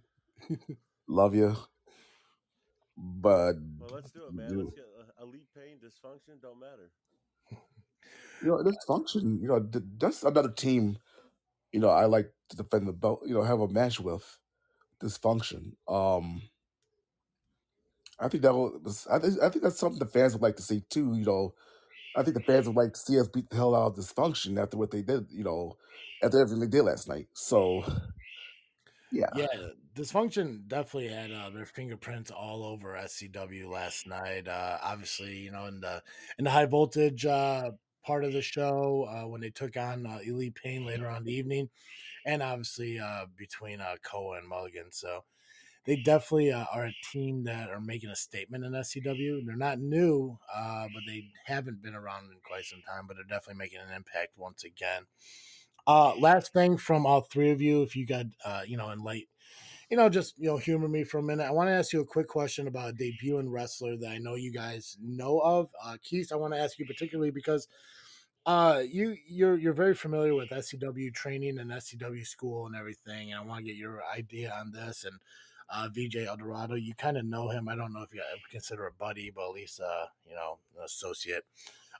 [1.08, 1.56] love you,
[2.96, 4.52] but well, let's do it, man.
[4.52, 6.40] you, Let's get uh, Elite Pain, dysfunction.
[6.42, 6.92] Don't matter.
[8.44, 9.40] you know this function.
[9.42, 10.98] You know that's another team.
[11.72, 13.24] You know I like to defend the belt.
[13.26, 14.40] You know have a match with
[15.02, 15.74] dysfunction.
[15.88, 16.44] Um,
[18.20, 19.08] I think that was.
[19.10, 21.14] I think I think that's something the fans would like to see too.
[21.16, 21.54] You know,
[22.16, 24.62] I think the fans would like to see us beat the hell out of dysfunction
[24.62, 25.28] after what they did.
[25.32, 25.78] You know,
[26.24, 27.28] after everything they did last night.
[27.34, 27.84] So
[29.12, 29.48] yeah, Yeah,
[29.96, 34.48] dysfunction definitely had uh, their fingerprints all over SCW last night.
[34.48, 36.02] Uh, obviously, you know, in the
[36.38, 37.72] in the high voltage uh,
[38.04, 41.34] part of the show uh, when they took on uh, Elite Pain later on the
[41.34, 41.70] evening,
[42.26, 44.92] and obviously uh, between uh, Koa and Mulligan.
[44.92, 45.24] So
[45.86, 49.46] they definitely uh, are a team that are making a statement in SCW.
[49.46, 53.06] They're not new, uh, but they haven't been around in quite some time.
[53.08, 55.04] But they're definitely making an impact once again.
[55.88, 58.28] Uh, last thing from all three of you, if you got,
[58.68, 59.04] you know, in
[59.92, 61.46] you know, just you know, humor me for a minute.
[61.46, 64.36] I want to ask you a quick question about a debuting wrestler that I know
[64.36, 65.70] you guys know of.
[65.84, 67.68] Uh, Keith, I want to ask you particularly because
[68.46, 73.42] uh, you you're you're very familiar with SCW training and SCW school and everything, and
[73.42, 75.04] I want to get your idea on this.
[75.04, 75.20] And
[75.70, 77.68] uh, VJ Eldorado, you kind of know him.
[77.68, 80.86] I don't know if you consider a buddy, but at least uh, you know, an
[80.86, 81.44] associate.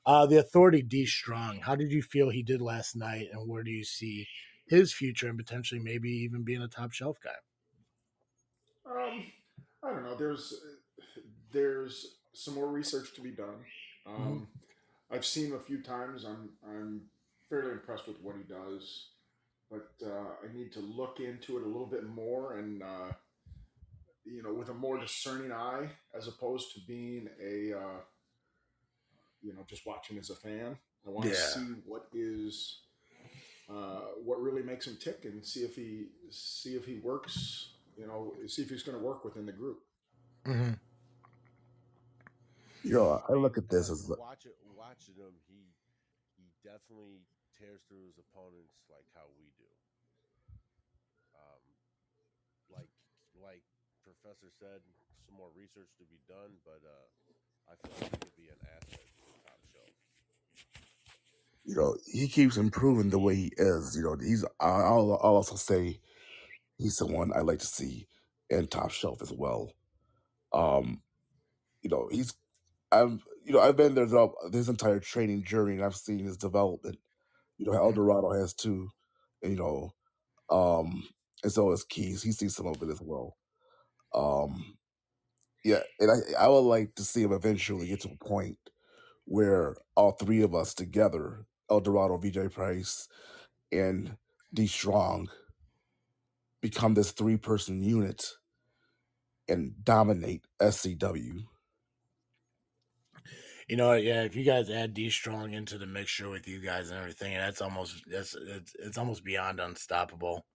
[0.06, 1.60] Uh, the authority D Strong.
[1.60, 4.30] How did you feel he did last night, and where do you see
[4.66, 7.32] his future and potentially maybe even being a top shelf guy?
[8.92, 9.24] Um,
[9.84, 10.16] I don't know.
[10.16, 10.54] There's
[11.52, 13.66] there's some more research to be done.
[14.06, 14.48] Um,
[15.12, 16.26] I've seen him a few times.
[16.26, 17.02] I'm I'm
[17.50, 19.08] fairly impressed with what he does,
[19.70, 23.12] but uh, I need to look into it a little bit more and uh,
[24.26, 28.00] you know with a more discerning eye as opposed to being a uh,
[29.42, 30.78] you know just watching as a fan.
[31.06, 32.78] I want to see what is
[33.70, 37.70] uh, what really makes him tick and see if he see if he works.
[37.98, 39.80] You know, see if he's going to work within the group.
[40.48, 40.74] Mm-hmm.
[42.84, 45.70] you know I look at this as Watch- watch it, watching him, he
[46.38, 47.22] he definitely
[47.54, 49.70] tears through his opponents like how we do.
[51.38, 51.62] Um,
[52.74, 52.90] like
[53.38, 53.62] like
[54.02, 54.82] Professor said,
[55.30, 57.06] some more research to be done, but uh,
[57.70, 59.94] I feel like he could be an asset to the top shelf.
[61.66, 63.96] you know he keeps improving the way he is.
[63.96, 64.44] You know he's.
[64.60, 66.00] I'll, I'll also say
[66.82, 68.08] he's someone I like to see
[68.50, 69.72] in top shelf as well.
[70.54, 71.02] Um,
[71.82, 72.34] you know, he's
[72.92, 76.38] I've you know I've been there throughout his entire training journey, and I've seen his
[76.38, 76.98] development.
[77.58, 78.90] You know, El Dorado has too.
[79.44, 79.94] You know,
[80.50, 81.04] um,
[81.44, 82.22] and so has Keys.
[82.24, 83.38] he sees some of it as well.
[84.14, 84.78] Um,
[85.64, 88.58] yeah, and I I would like to see him eventually get to a point
[89.26, 93.08] where all three of us together, El Dorado, VJ Price,
[93.72, 94.18] and
[94.54, 95.30] D Strong,
[96.62, 98.24] become this three person unit
[99.48, 101.44] and dominate SCW.
[103.68, 104.24] You know, yeah.
[104.24, 107.62] If you guys add D Strong into the mixture with you guys and everything, that's
[107.62, 110.46] almost that's it's, it's almost beyond unstoppable.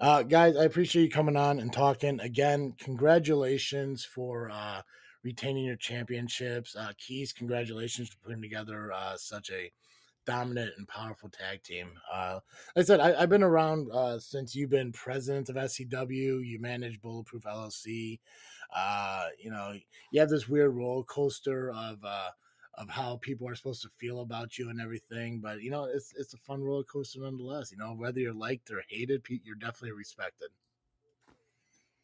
[0.00, 2.72] Uh, guys, I appreciate you coming on and talking again.
[2.78, 4.80] Congratulations for uh,
[5.22, 6.74] retaining your championships.
[6.76, 9.70] Uh, Keys, congratulations for putting together uh, such a
[10.26, 11.92] dominant and powerful tag team.
[12.12, 12.40] Uh,
[12.74, 16.44] like I said, I, have been around uh, since you've been president of SCW.
[16.44, 18.18] You manage Bulletproof LLC.
[18.74, 19.74] Uh, you know,
[20.10, 22.30] you have this weird roller coaster of uh,
[22.74, 25.40] of how people are supposed to feel about you and everything.
[25.40, 27.70] But you know, it's it's a fun roller coaster nonetheless.
[27.70, 30.48] You know, whether you're liked or hated, you're definitely respected.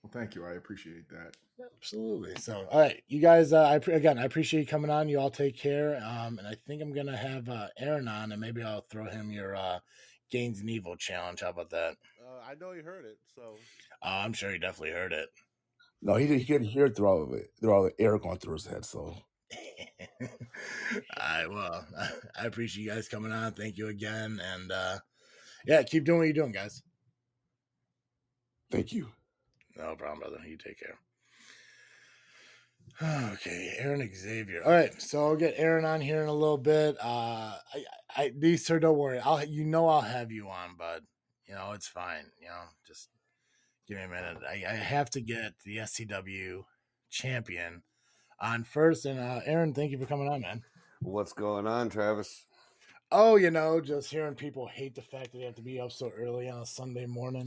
[0.03, 0.45] Well, thank you.
[0.45, 1.37] I appreciate that.
[1.77, 2.35] Absolutely.
[2.41, 3.53] So, all right, you guys.
[3.53, 5.09] Uh, I again, I appreciate you coming on.
[5.09, 6.03] You all take care.
[6.05, 9.31] Um, and I think I'm gonna have uh, Arron on, and maybe I'll throw him
[9.31, 9.79] your uh,
[10.31, 11.41] Gains and Evil challenge.
[11.41, 11.95] How about that?
[12.21, 13.55] Uh, I know he heard it, so
[14.03, 15.29] uh, I'm sure he definitely heard it.
[16.01, 16.41] No, he didn't.
[16.41, 18.67] He didn't hear it through all of it, through all the air going through his
[18.67, 18.85] head.
[18.85, 18.99] So
[20.21, 20.29] all
[21.21, 21.47] right.
[21.49, 21.87] Well,
[22.41, 23.53] I appreciate you guys coming on.
[23.53, 24.41] Thank you again.
[24.53, 24.99] And uh,
[25.65, 26.83] yeah, keep doing what you're doing, guys.
[28.71, 29.09] Thank you.
[29.77, 30.47] No problem, brother.
[30.47, 30.99] You take care.
[33.33, 34.63] Okay, Arron Xavier.
[34.65, 36.97] All right, so I'll get Arron on here in a little bit.
[37.03, 37.85] Uh, I,
[38.17, 39.19] I, Neeser, don't worry.
[39.19, 41.03] I'll, you know, I'll have you on, bud.
[41.47, 42.27] You know, it's fine.
[42.41, 43.09] You know, just
[43.89, 44.39] give me a minute.
[44.49, 46.65] I, I have to get the SCW
[47.11, 47.83] champion
[48.41, 49.05] on first.
[49.07, 50.63] And uh, Arron, thank you for coming on, man.
[51.01, 52.47] What's going on, Travis?
[53.11, 55.93] Oh, you know, just hearing people hate the fact that they have to be up
[55.93, 57.47] so early on a Sunday morning.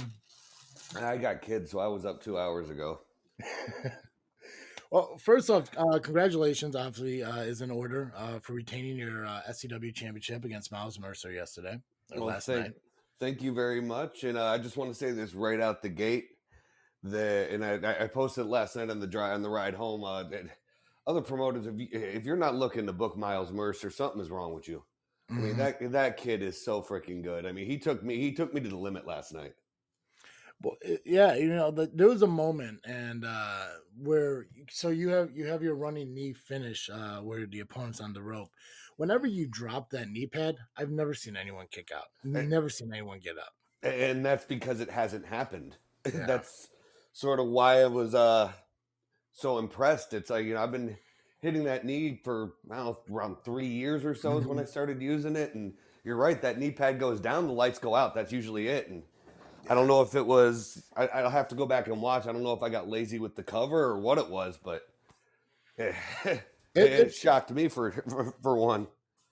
[0.99, 3.01] I got kids, so I was up two hours ago.
[4.91, 9.41] well, first off, uh, congratulations, obviously, uh, is in order uh, for retaining your uh,
[9.49, 11.79] SCW championship against Miles Mercer yesterday
[12.13, 12.73] well, last thank, night.
[13.19, 14.23] Thank you very much.
[14.23, 16.29] And uh, I just want to say this right out the gate.
[17.03, 20.03] The and I, I posted last night on the drive on the ride home.
[20.03, 20.45] Uh, that
[21.05, 24.53] other promoters, if, you, if you're not looking to book Miles Mercer, something is wrong
[24.53, 24.83] with you.
[25.29, 25.59] I mean mm-hmm.
[25.59, 27.45] that that kid is so freaking good.
[27.45, 29.53] I mean, he took me he took me to the limit last night.
[30.61, 33.65] Well, yeah, you know, the, there was a moment and uh
[34.01, 38.13] where so you have you have your running knee finish uh where the opponent's on
[38.13, 38.49] the rope.
[38.97, 42.05] Whenever you drop that knee pad, I've never seen anyone kick out.
[42.23, 43.53] And, never seen anyone get up.
[43.83, 45.77] And that's because it hasn't happened.
[46.05, 46.27] Yeah.
[46.27, 46.67] that's
[47.13, 48.51] sort of why I was uh
[49.33, 50.13] so impressed.
[50.13, 50.95] It's like, you know, I've been
[51.41, 54.61] hitting that knee for I don't know, around three years or so is when I
[54.61, 54.69] mm-hmm.
[54.69, 55.55] started using it.
[55.55, 58.13] And you're right, that knee pad goes down, the lights go out.
[58.13, 58.87] That's usually it.
[58.87, 59.03] And
[59.69, 62.27] I don't know if it was, I, will have to go back and watch.
[62.27, 64.83] I don't know if I got lazy with the cover or what it was, but
[65.77, 65.95] it,
[66.75, 68.87] it, shocked me for, for, for one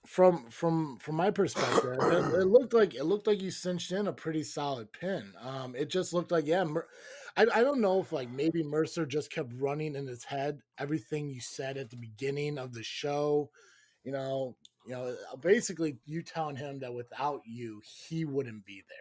[0.06, 4.06] from from from my perspective, it, it, looked like it looked like you cinched in
[4.06, 5.32] a pretty solid pin.
[5.40, 6.88] Um, it just looked like yeah, Mer-
[7.36, 11.30] I, I don't know if like maybe Mercer just kept running in his head everything
[11.30, 13.50] you said at the beginning of the show.
[14.04, 18.98] You know, you know, basically you telling him that without you, he wouldn't be there.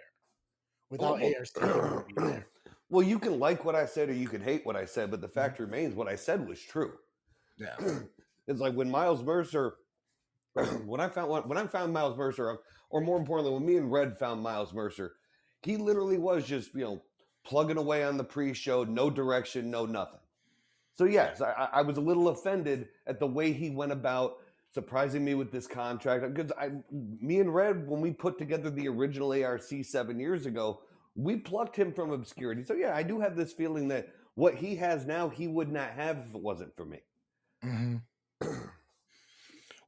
[0.93, 2.47] Without well, ARC, he there.
[2.89, 5.21] Well, you can like what I said or you can hate what I said, but
[5.21, 5.63] the fact mm-hmm.
[5.63, 6.93] remains what I said was true.
[7.57, 7.75] Yeah.
[8.47, 9.77] it's like when Miles Mercer
[10.85, 12.57] when I found when I found Miles Mercer,
[12.91, 15.13] or more importantly, when me and Red found Miles Mercer,
[15.63, 17.01] he literally was just you know
[17.43, 20.19] plugging away on the pre-show, no direction, no nothing.
[20.93, 24.35] So yes, I, I, was a little offended at the way he went about
[24.73, 28.87] surprising me with this contract because I, me and Red, when we put together the
[28.87, 30.81] original ARC seven years ago,
[31.15, 32.63] we plucked him from obscurity.
[32.63, 35.91] So yeah, I do have this feeling that what he has now, he would not
[35.91, 36.99] have if it wasn't for me.
[37.63, 38.47] Mm-hmm.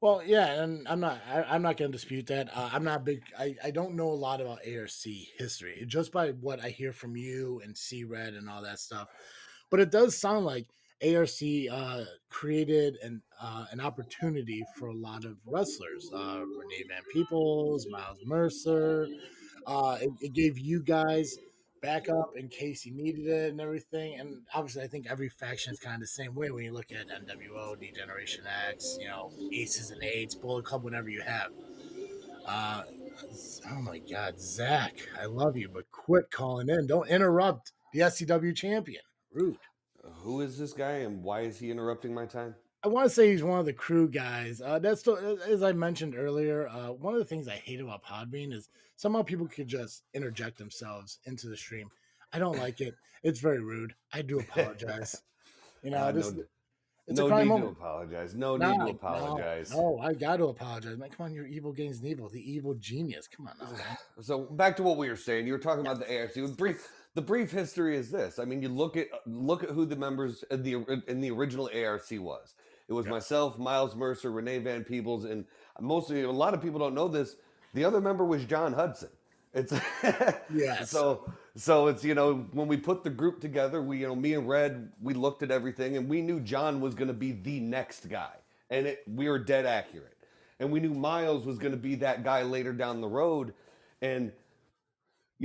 [0.01, 1.19] Well, yeah, and I'm not.
[1.27, 2.55] I, am not going to dispute that.
[2.55, 3.23] Uh, I'm not big.
[3.39, 4.91] I, I don't know a lot about ARC
[5.39, 9.07] history, just by what I hear from you and C Red and all that stuff.
[9.71, 10.67] But it does sound like
[11.03, 11.29] ARC
[11.71, 16.09] uh, created an uh, an opportunity for a lot of wrestlers.
[16.13, 19.07] Uh, Renee Van Peebles, Miles Mercer.
[19.67, 21.37] Uh, it, it gave you guys
[21.81, 24.19] backup in case he needed it and everything.
[24.19, 26.91] And obviously, I think every faction is kind of the same way when you look
[26.91, 31.51] at NWO, D-Generation X, you know, Aces and Eights, Bullet Club, whatever you have.
[32.47, 32.83] Uh,
[33.71, 36.87] oh my God, Zach, I love you, but quit calling in.
[36.87, 39.01] Don't interrupt the SCW champion.
[39.31, 39.57] Rude.
[40.13, 42.55] Who is this guy and why is he interrupting my time?
[42.83, 44.61] I want to say he's one of the crew guys.
[44.61, 46.67] Uh, that's the, as I mentioned earlier.
[46.67, 50.57] Uh, one of the things I hate about Podbean is somehow people could just interject
[50.59, 51.89] themselves into the stream.
[52.31, 52.93] I don't like it.
[53.23, 53.93] It's very rude.
[54.13, 55.21] I do apologize.
[55.83, 56.43] You know, Uh, this, no
[57.05, 57.75] it's no a crime need moment.
[57.77, 58.33] to apologize.
[58.33, 59.69] No Nah, need to apologize.
[59.71, 60.97] No, I got to apologize.
[60.97, 63.27] Man, come on, you're evil gains evil, the evil genius.
[63.27, 63.67] Come on, now.
[64.23, 65.45] So back to what we were saying.
[65.45, 66.31] You were talking about the.
[66.33, 68.39] The brief, the brief history is this.
[68.39, 71.69] I mean, you look at look at who the members in the in the original
[71.75, 72.55] ARC was.
[72.87, 73.11] It was Yeah.
[73.11, 75.45] myself, Miles Mercer, Renee Van Peebles, and
[75.81, 77.37] mostly a lot of people don't know this.
[77.73, 79.09] The other member was John Hudson.
[79.53, 79.73] It's
[80.49, 80.89] Yes.
[80.91, 84.33] So so it's you know when we put the group together, we you know me
[84.33, 87.59] and Red we looked at everything and we knew John was going to be the
[87.61, 88.33] next guy,
[88.69, 90.17] and it we were dead accurate,
[90.59, 93.53] and we knew Miles was going to be that guy later down the road,
[94.01, 94.31] and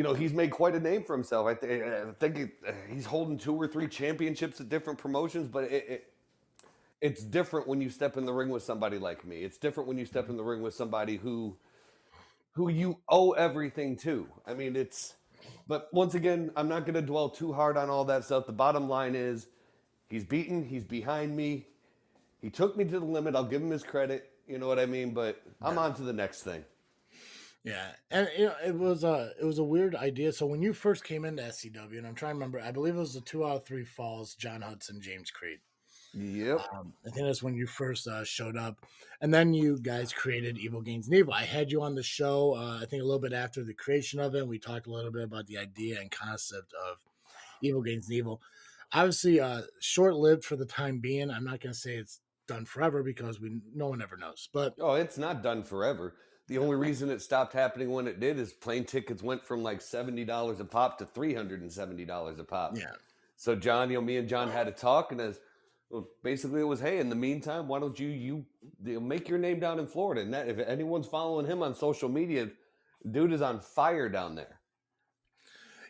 [0.01, 1.47] you know he's made quite a name for himself.
[1.47, 5.47] I, th- I think it, uh, he's holding two or three championships at different promotions,
[5.47, 6.13] but it, it
[7.03, 9.43] it's different when you step in the ring with somebody like me.
[9.43, 11.55] It's different when you step in the ring with somebody who
[12.53, 14.27] who you owe everything to.
[14.47, 15.17] I mean, it's
[15.69, 18.47] but once again, I'm not going to dwell too hard on all that stuff.
[18.47, 19.49] The bottom line is
[20.09, 21.67] he's beaten, he's behind me.
[22.41, 23.37] He took me to the limit.
[23.37, 24.31] I'll give him his credit.
[24.49, 25.11] You know what I mean?
[25.11, 26.65] But I'm on to the next thing.
[27.63, 30.33] Yeah, and you know it was a it was a weird idea.
[30.33, 33.01] So when you first came into SCW, and I'm trying to remember, I believe it
[33.01, 35.59] was the two out of three falls, John Hudson, James Creed.
[36.15, 36.61] Yep.
[36.75, 38.87] Um, I think that's when you first uh, showed up,
[39.21, 41.35] and then you guys created Evil Gains Evil.
[41.35, 42.55] I had you on the show.
[42.55, 44.49] Uh, I think a little bit after the creation of it.
[44.49, 46.97] We talked a little bit about the idea and concept of
[47.63, 48.41] Evil Gains Evil.
[48.93, 51.31] Obviously, uh, short lived for the time being.
[51.31, 54.49] I'm not going to say it's done forever because we no one ever knows.
[54.53, 56.15] But Oh, it's not done forever.
[56.51, 59.81] The only reason it stopped happening when it did is plane tickets went from like
[59.81, 62.77] seventy dollars a pop to three hundred and seventy dollars a pop.
[62.77, 62.91] yeah,
[63.37, 65.39] So John, you know, me and John had a talk, and as
[65.91, 68.45] well, basically it was, hey, in the meantime, why don't you you,
[68.85, 70.23] you know, make your name down in Florida?
[70.23, 72.51] And that if anyone's following him on social media,
[73.09, 74.59] dude is on fire down there.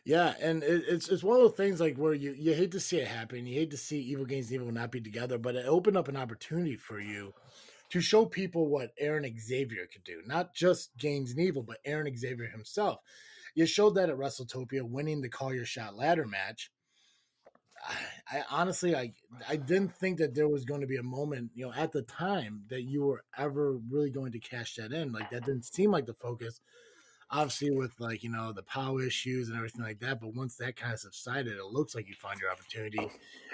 [0.04, 2.80] Yeah, and it, it's it's one of those things like where you you hate to
[2.80, 3.46] see it happen.
[3.46, 6.08] You hate to see Evil Gains and Evil not be together, but it opened up
[6.08, 7.32] an opportunity for you
[7.90, 10.22] to show people what Arron Xavier could do.
[10.26, 13.00] Not just Gains and Evil, but Arron Xavier himself.
[13.54, 16.70] You showed that at WrestleTopia, winning the Call Your Shot ladder match.
[17.82, 19.12] I, I honestly, I
[19.48, 22.02] I didn't think that there was going to be a moment, you know, at the
[22.02, 25.12] time that you were ever really going to cash that in.
[25.12, 26.60] Like that didn't seem like the focus
[27.30, 30.76] obviously with like you know the power issues and everything like that but once that
[30.76, 32.98] kind of subsided it looks like you found your opportunity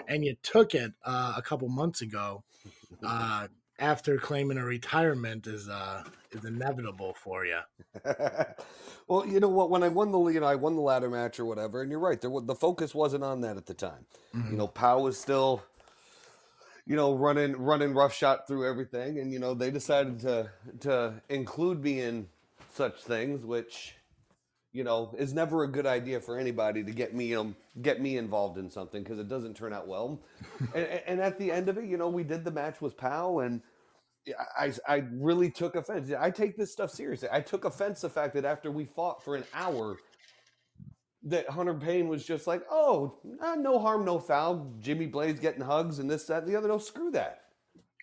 [0.09, 2.43] and you took it uh, a couple months ago
[3.07, 3.47] uh,
[3.79, 6.03] after claiming a retirement is uh
[6.33, 7.61] is inevitable for you
[9.09, 9.71] well, you know what?
[9.71, 12.01] When I won the you know I won the ladder match or whatever, and you're
[12.01, 12.21] right.
[12.21, 14.07] There the focus wasn't on that at the time.
[14.51, 15.63] You know, Pow was still,
[16.87, 20.51] you know, running running roughshod through everything, and you know they decided to
[20.81, 22.29] to include me in
[22.75, 23.95] such things, which
[24.77, 28.19] you know is never a good idea for anybody to get me um get me
[28.19, 30.21] involved in something because it doesn't turn out well.
[30.75, 33.41] and, and at the end of it, you know, we did the match with Pow
[33.41, 33.63] and.
[34.59, 36.13] I, I really took offense.
[36.19, 37.29] I take this stuff seriously.
[37.33, 39.99] I took offense the fact that after we fought for an hour,
[41.25, 45.63] that Hunter Payne was just like, "Oh, ah, no harm, no foul." Jimmy Blaze getting
[45.63, 46.69] hugs and this, that, and the other.
[46.69, 47.43] No, screw that.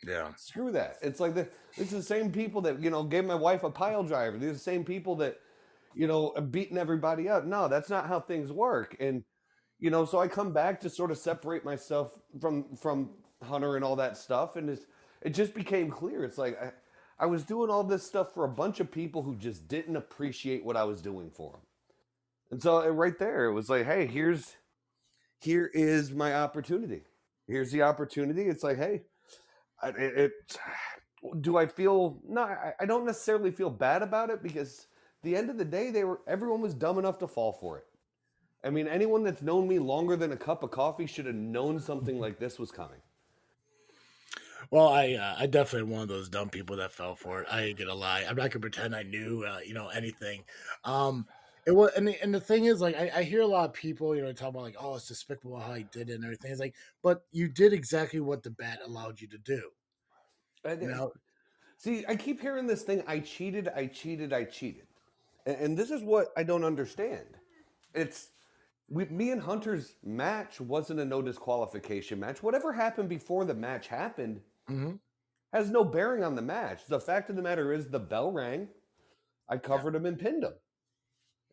[0.07, 0.97] yeah Screw that.
[1.01, 1.47] It's like the
[1.77, 4.37] it's the same people that you know gave my wife a pile driver.
[4.37, 5.39] These are the same people that
[5.95, 7.45] you know beating everybody up.
[7.45, 8.95] No, that's not how things work.
[8.99, 9.23] And
[9.79, 13.11] you know, so I come back to sort of separate myself from from
[13.43, 14.85] Hunter and all that stuff, and it's,
[15.21, 16.23] it just became clear.
[16.23, 16.71] It's like I,
[17.19, 20.65] I was doing all this stuff for a bunch of people who just didn't appreciate
[20.65, 21.61] what I was doing for them.
[22.51, 24.55] And so uh, right there, it was like, hey, here's
[25.41, 27.03] here is my opportunity.
[27.47, 28.43] Here's the opportunity.
[28.43, 29.01] It's like, hey,
[29.83, 30.31] it, it
[31.41, 34.87] do I feel no I, I don't necessarily feel bad about it because
[35.23, 37.85] the end of the day they were everyone was dumb enough to fall for it.
[38.63, 41.79] I mean anyone that's known me longer than a cup of coffee should have known
[41.79, 42.99] something like this was coming.
[44.69, 47.47] Well i uh, i definitely one of those dumb people that fell for it.
[47.51, 48.25] I ain't gonna lie.
[48.27, 50.43] I'm not gonna pretend i knew uh, you know anything.
[50.83, 51.25] Um
[51.65, 53.73] it was and the, and the thing is like I, I hear a lot of
[53.73, 56.51] people you know talk about like oh it's despicable how he did it and everything.
[56.51, 59.69] It's like but you did exactly what the bat allowed you to do.
[60.65, 61.11] And- you know?
[61.77, 64.87] See i keep hearing this thing i cheated i cheated i cheated
[65.45, 67.25] and, and this is what i don't understand
[67.93, 68.29] it's
[68.89, 73.87] we, me and hunter's match wasn't a no disqualification match whatever happened before the match
[73.87, 74.99] happened Mhm.
[75.51, 76.85] has no bearing on the match.
[76.87, 78.69] The fact of the matter is, the bell rang.
[79.49, 80.53] I covered him and pinned him.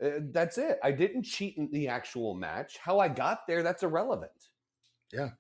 [0.01, 0.79] Uh, that's it.
[0.85, 2.79] I didn't cheat in the actual match.
[2.79, 4.31] How I got there, that's irrelevant.
[5.13, 5.31] Yeah.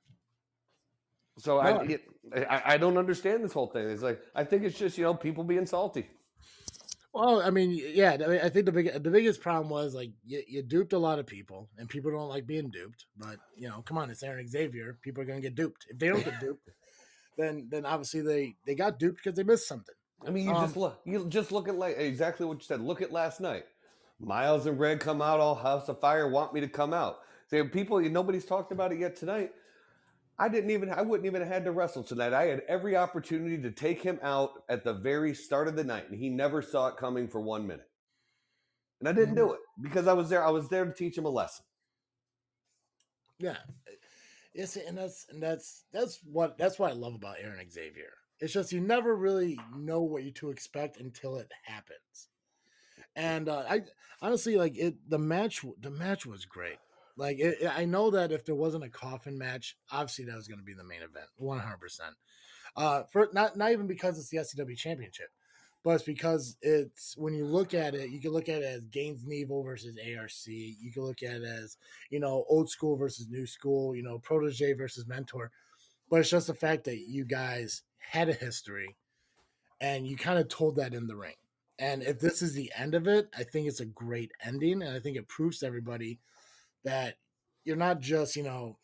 [1.38, 2.02] So No, I, I- it,
[2.50, 3.88] I I don't understand this whole thing.
[3.88, 6.08] It's like I think it's just you know people being salty.
[7.12, 10.10] Well, I mean, yeah, I, mean, I think the big the biggest problem was like
[10.24, 13.06] you, you duped a lot of people, and people don't like being duped.
[13.16, 14.96] But you know, come on, it's Arron Xavier.
[15.02, 15.86] People are gonna get duped.
[15.88, 16.70] If they don't get duped,
[17.36, 19.94] then then obviously they they got duped because they missed something.
[20.26, 21.00] I mean, you just Um, look.
[21.04, 22.80] You just look at like exactly what you said.
[22.80, 23.64] Look at last night.
[24.20, 26.28] Miles and Red come out all House of Fire.
[26.28, 27.20] Want me to come out?
[27.48, 28.00] Say people.
[28.00, 29.52] Nobody's talked about it yet tonight.
[30.40, 30.90] I didn't even.
[30.90, 32.32] I wouldn't even have had to wrestle tonight.
[32.32, 36.08] I had every opportunity to take him out at the very start of the night,
[36.08, 37.90] and he never saw it coming for one minute.
[39.00, 40.42] And I didn't do it because I was there.
[40.42, 41.66] I was there to teach him a lesson.
[43.38, 43.58] Yeah,
[44.54, 48.14] yes, and that's and that's that's what that's what I love about Arron Xavier.
[48.40, 52.28] It's just you never really know what you to expect until it happens.
[53.14, 53.82] And uh, I
[54.22, 54.96] honestly like it.
[55.10, 56.78] The match, the match was great.
[57.20, 60.58] Like it, I know that if there wasn't a coffin match, obviously that was going
[60.58, 62.14] to be the main event, one hundred percent.
[62.74, 65.28] Uh, for not not even because it's the SCW championship,
[65.84, 68.86] but it's because it's when you look at it, you can look at it as
[68.86, 70.30] Gaines Neville versus ARC.
[70.46, 71.76] You can look at it as
[72.08, 73.94] you know old school versus new school.
[73.94, 75.50] You know protege versus mentor.
[76.08, 78.96] But it's just the fact that you guys had a history,
[79.78, 81.34] and you kind of told that in the ring.
[81.78, 84.96] And if this is the end of it, I think it's a great ending, and
[84.96, 86.18] I think it proves to everybody
[86.84, 87.16] that
[87.64, 88.78] you're not just you know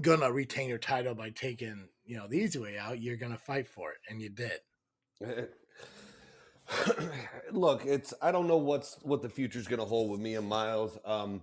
[0.00, 3.00] gonna retain your title by taking you know the easy way out.
[3.00, 4.60] You're gonna fight for it, and you did.
[5.22, 5.44] Eh, eh.
[7.52, 10.98] Look, it's I don't know what's what the future's to hold with me and Miles.
[11.04, 11.42] Um,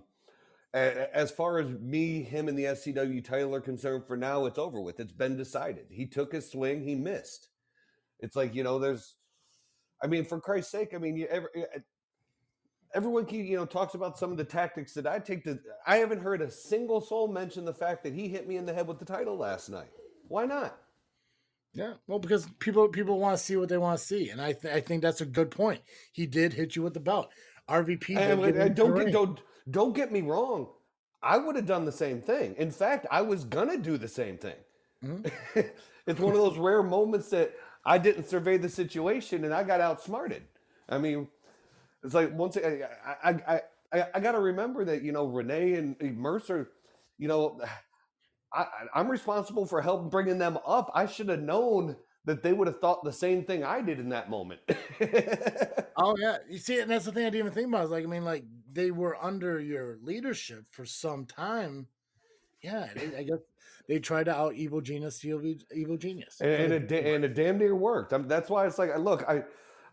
[0.74, 4.80] as far as me, him, and the SCW title are concerned, for now it's over
[4.80, 4.98] with.
[4.98, 5.86] It's been decided.
[5.88, 7.48] He took his swing, he missed.
[8.18, 9.14] It's like you know, there's.
[10.02, 11.50] I mean, for Christ's sake, I mean, you ever.
[11.54, 11.78] Eh,
[12.94, 15.44] Everyone, keep, you know, talks about some of the tactics that I take.
[15.44, 18.66] To, I haven't heard a single soul mention the fact that he hit me in
[18.66, 19.90] the head with the title last night.
[20.28, 20.78] Why not?
[21.72, 24.52] Yeah, well, because people people want to see what they want to see, and I
[24.52, 25.80] th- I think that's a good point.
[26.12, 27.30] He did hit you with the belt.
[27.68, 28.06] RVP.
[28.06, 29.40] did And, get and don't get don't
[29.70, 30.68] don't get me wrong.
[31.20, 32.54] I would have done the same thing.
[32.58, 34.54] In fact, I was gonna do the same thing.
[35.02, 35.32] Mhm.
[36.06, 37.52] it's one of those rare moments that
[37.84, 40.44] I didn't survey the situation and I got outsmarted.
[40.88, 41.28] I mean,
[42.04, 43.60] it's like once I I I,
[43.92, 46.70] I, I got to remember that you know Renee and Mercer,
[47.18, 47.60] you know,
[48.52, 50.90] I, I'm responsible for helping bringing them up.
[50.94, 51.96] I should have known
[52.26, 54.60] that they would have thought the same thing I did in that moment.
[55.96, 57.84] Oh yeah, you see, and that's the thing I didn't even think about.
[57.84, 61.86] Is like, I mean, like they were under your leadership for some time.
[62.62, 63.38] Yeah, they, I guess
[63.88, 67.58] they tried to out evil genius, evil, evil genius, and, and, it, and it damn
[67.58, 68.12] near worked.
[68.12, 69.44] i that's why it's like, look, I,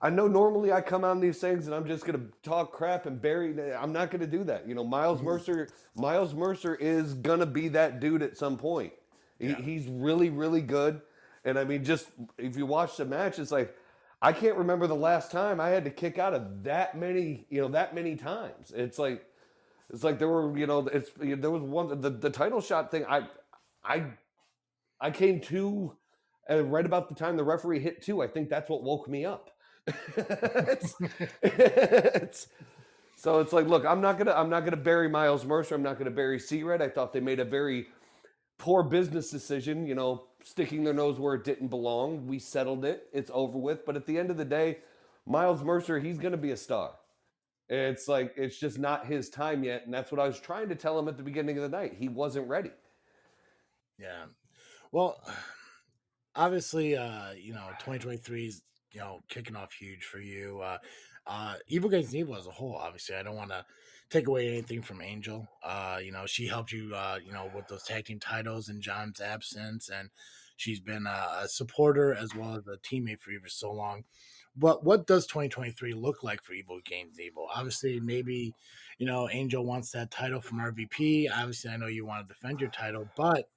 [0.01, 3.21] I know normally I come on these things and I'm just gonna talk crap and
[3.21, 3.55] bury.
[3.73, 4.67] I'm not gonna do that.
[4.67, 8.93] You know, Miles Mercer, Miles Mercer is gonna be that dude at some point.
[9.39, 11.01] He, He's really, really good.
[11.45, 13.75] And I mean, just if you watch the match, it's like
[14.21, 17.61] I can't remember the last time I had to kick out of that many, you
[17.61, 18.71] know, that many times.
[18.75, 19.25] It's like,
[19.91, 23.05] it's like there were, you know, it's there was one the, the title shot thing.
[23.09, 23.27] I,
[23.83, 24.05] I,
[24.99, 25.95] I came to
[26.49, 28.21] uh, right about the time the referee hit two.
[28.23, 29.50] I think that's what woke me up.
[30.17, 30.95] it's,
[31.41, 32.47] it's-
[33.17, 35.75] so it's like, look, I'm not gonna, I'm not gonna bury Miles Mercer.
[35.75, 36.81] I'm not gonna bury C Red.
[36.81, 37.87] I thought they made a very
[38.59, 39.85] poor business decision.
[39.87, 42.27] You know, sticking their nose where it didn't belong.
[42.27, 43.07] We settled it.
[43.13, 43.85] It's over with.
[43.85, 44.79] But at the end of the day,
[45.27, 46.93] Miles Mercer, he's gonna be a star.
[47.69, 50.75] It's like it's just not his time yet, and that's what I was trying to
[50.75, 51.95] tell him at the beginning of the night.
[51.99, 52.71] He wasn't ready.
[53.97, 54.25] Yeah.
[54.91, 55.17] Well,
[56.35, 58.61] obviously, uh, you know, 2023 is,
[58.91, 60.61] you know, kicking off huge for you.
[60.61, 60.77] Uh,
[61.27, 63.65] uh, Evil Gains Evil as a whole, obviously, I don't want to
[64.09, 65.47] take away anything from Angel.
[65.63, 68.81] Uh, you know, she helped you, uh, you know, with those tag team titles in
[68.81, 70.09] John's absence, and
[70.57, 74.03] she's been a, a supporter as well as a teammate for you for so long.
[74.55, 77.47] But what does 2023 look like for Evil Gains Evil?
[77.55, 78.53] Obviously, maybe,
[78.97, 81.27] you know, Angel wants that title from RVP.
[81.33, 83.47] Obviously, I know you want to defend your title, but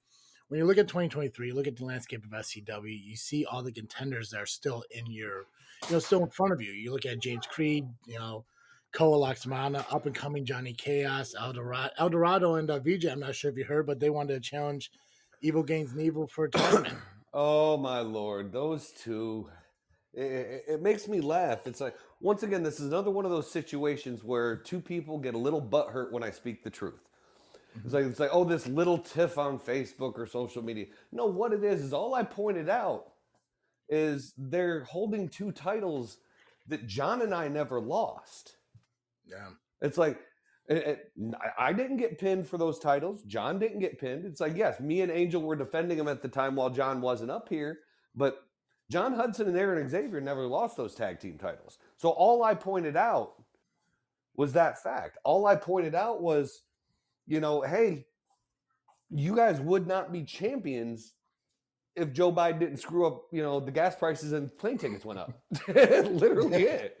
[0.47, 3.63] when you look at 2023, you look at the landscape of SCW, you see all
[3.63, 5.45] the contenders that are still in your,
[5.87, 6.71] you know, still in front of you.
[6.71, 8.45] You look at James Creed, you know,
[8.93, 13.05] Koa Laxmana, up and coming Johnny Chaos, Eldorado, Eldorado and uh, VJ.
[13.05, 14.91] I'm not sure if you heard, but they wanted to challenge
[15.41, 16.95] Evil Gains and Evil for a tournament.
[17.37, 19.49] Oh my lord, those two.
[20.13, 21.67] It, it, it makes me laugh.
[21.67, 25.35] It's like once again, this is another one of those situations where two people get
[25.35, 27.01] a little butthurt when I speak the truth.
[27.83, 30.85] It's like it's like oh, this little tiff on Facebook or social media.
[31.11, 33.05] No, what it is is all I pointed out
[33.89, 36.17] is they're holding two titles
[36.67, 38.57] that John and I never lost.
[39.27, 39.49] yeah.
[39.81, 40.19] It's like
[40.67, 41.11] it, it-
[41.59, 43.21] I- didn't get pinned for those titles.
[43.23, 44.25] John didn't get pinned.
[44.25, 47.29] It's like yes, me and Angel were defending him at the time while John wasn't
[47.29, 47.79] up here,
[48.15, 48.39] but
[48.89, 51.77] John Hudson and Arron Xavier never lost those tag team titles.
[51.97, 53.33] So all I pointed out
[54.35, 55.17] was that fact.
[55.23, 56.61] All I pointed out was,
[57.27, 58.05] you know, hey,
[59.09, 61.13] you guys would not be champions
[61.95, 65.19] if Joe Biden didn't screw up, you know, the gas prices and plane tickets went
[65.19, 65.41] up.
[65.67, 66.99] Literally it.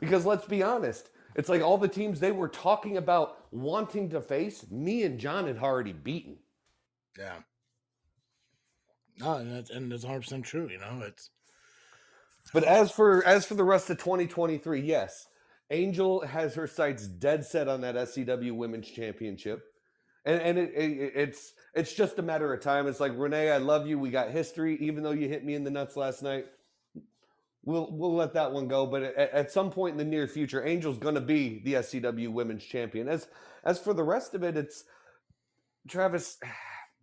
[0.00, 4.20] Because let's be honest, it's like all the teams they were talking about wanting to
[4.20, 6.38] face, me and John had already beaten.
[7.18, 7.38] Yeah.
[9.18, 10.68] No, and that's and that's 100 percent true.
[10.70, 11.30] You know, it's
[12.52, 15.26] But as for as for the rest of 2023, yes,
[15.72, 19.64] Angel has her sights dead set on that SCW Women's Championship,
[20.24, 22.86] and and it, it, it's it's just a matter of time.
[22.86, 23.98] It's like Renee, I love you.
[23.98, 26.46] We got history, even though you hit me in the nuts last night.
[27.64, 28.86] We'll we'll let that one go.
[28.86, 32.28] But at, at some point in the near future, Angel's going to be the SCW
[32.28, 33.08] Women's Champion.
[33.08, 33.26] As
[33.64, 34.84] as for the rest of it, it's
[35.88, 36.38] Travis.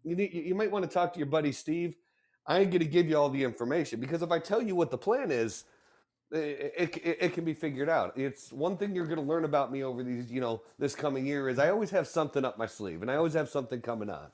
[0.04, 1.96] You need, you might want to talk to your buddy Steve.
[2.48, 4.92] I ain't going to give you all the information because if I tell you what
[4.92, 5.66] the plan is,
[6.32, 8.18] it, it, it, can be figured out.
[8.18, 11.26] It's one thing you're going to learn about me over these, you know, this coming
[11.26, 14.10] year is I always have something up my sleeve and I always have something coming
[14.10, 14.28] on.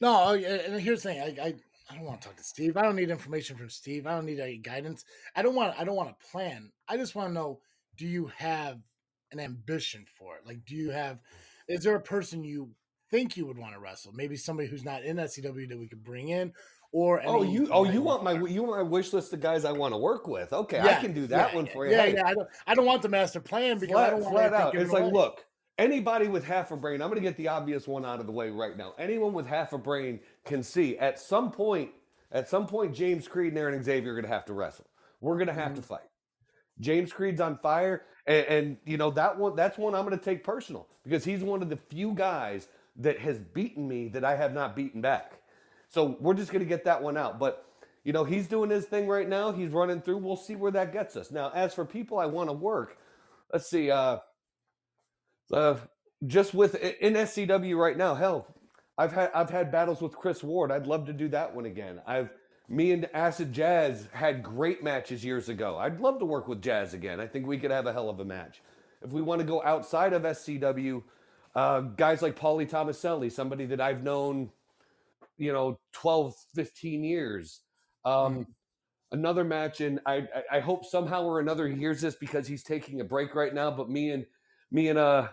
[0.00, 0.12] no.
[0.12, 1.54] oh, And here's the thing: I, I
[1.90, 2.76] I don't want to talk to Steve.
[2.76, 4.06] I don't need information from Steve.
[4.06, 5.04] I don't need any guidance.
[5.36, 5.78] I don't want.
[5.78, 6.70] I don't want a plan.
[6.88, 7.60] I just want to know:
[7.96, 8.80] Do you have
[9.30, 10.46] an ambition for it?
[10.46, 11.20] Like, do you have?
[11.68, 12.70] Is there a person you
[13.10, 14.12] think you would want to wrestle?
[14.12, 16.52] Maybe somebody who's not in SCW that we could bring in,
[16.92, 19.72] or Oh, you oh you want my you want my wish list of guys I
[19.72, 20.52] want to work with?
[20.52, 21.92] Okay, I can do that yeah, one for you.
[21.92, 22.26] Yeah, Hey, yeah.
[22.26, 22.48] I don't.
[22.66, 24.74] I don't want the master plan because I don't want flat out.
[24.76, 25.12] It's like, away.
[25.12, 25.46] look,
[25.78, 28.32] anybody with half a brain, I'm going to get the obvious one out of the
[28.32, 28.94] way right now.
[28.98, 31.90] Anyone with half a brain can see at some point,
[32.30, 34.86] at some point, James Creed and Arron Xavier are going to have to wrestle.
[35.20, 35.76] We're going to have Mm-hmm.
[35.76, 36.00] to fight.
[36.80, 39.54] James Creed's on fire, and, and you know that one.
[39.56, 43.18] That's one I'm going to take personal because he's one of the few guys that
[43.20, 45.32] has beaten me that I have not beaten back.
[45.92, 47.38] So we're just going to get that one out.
[47.38, 47.66] But
[48.02, 49.52] you know he's doing his thing right now.
[49.52, 50.18] He's running through.
[50.18, 51.30] We'll see where that gets us.
[51.30, 52.98] Now, as for people I want to work,
[53.52, 53.90] let's see.
[53.90, 54.18] Uh,
[55.52, 55.76] uh,
[56.26, 58.46] just with in SCW right now, hell,
[58.96, 60.72] I've had I've had battles with Chris Ward.
[60.72, 62.00] I'd love to do that one again.
[62.06, 62.32] I've
[62.68, 65.76] me and Acid Jazz had great matches years ago.
[65.76, 67.20] I'd love to work with Jazz again.
[67.20, 68.62] I think we could have a hell of a match.
[69.02, 71.02] If we want to go outside of SCW,
[71.54, 74.50] uh, guys like Paulie Tomaselli, somebody that I've known,
[75.42, 77.60] you know, 12, 15 years.
[78.04, 78.46] Um,
[79.12, 82.62] Another match, and I, I I hope somehow or another he hears this because he's
[82.62, 83.70] taking a break right now.
[83.70, 84.24] But me and
[84.70, 85.28] me and uh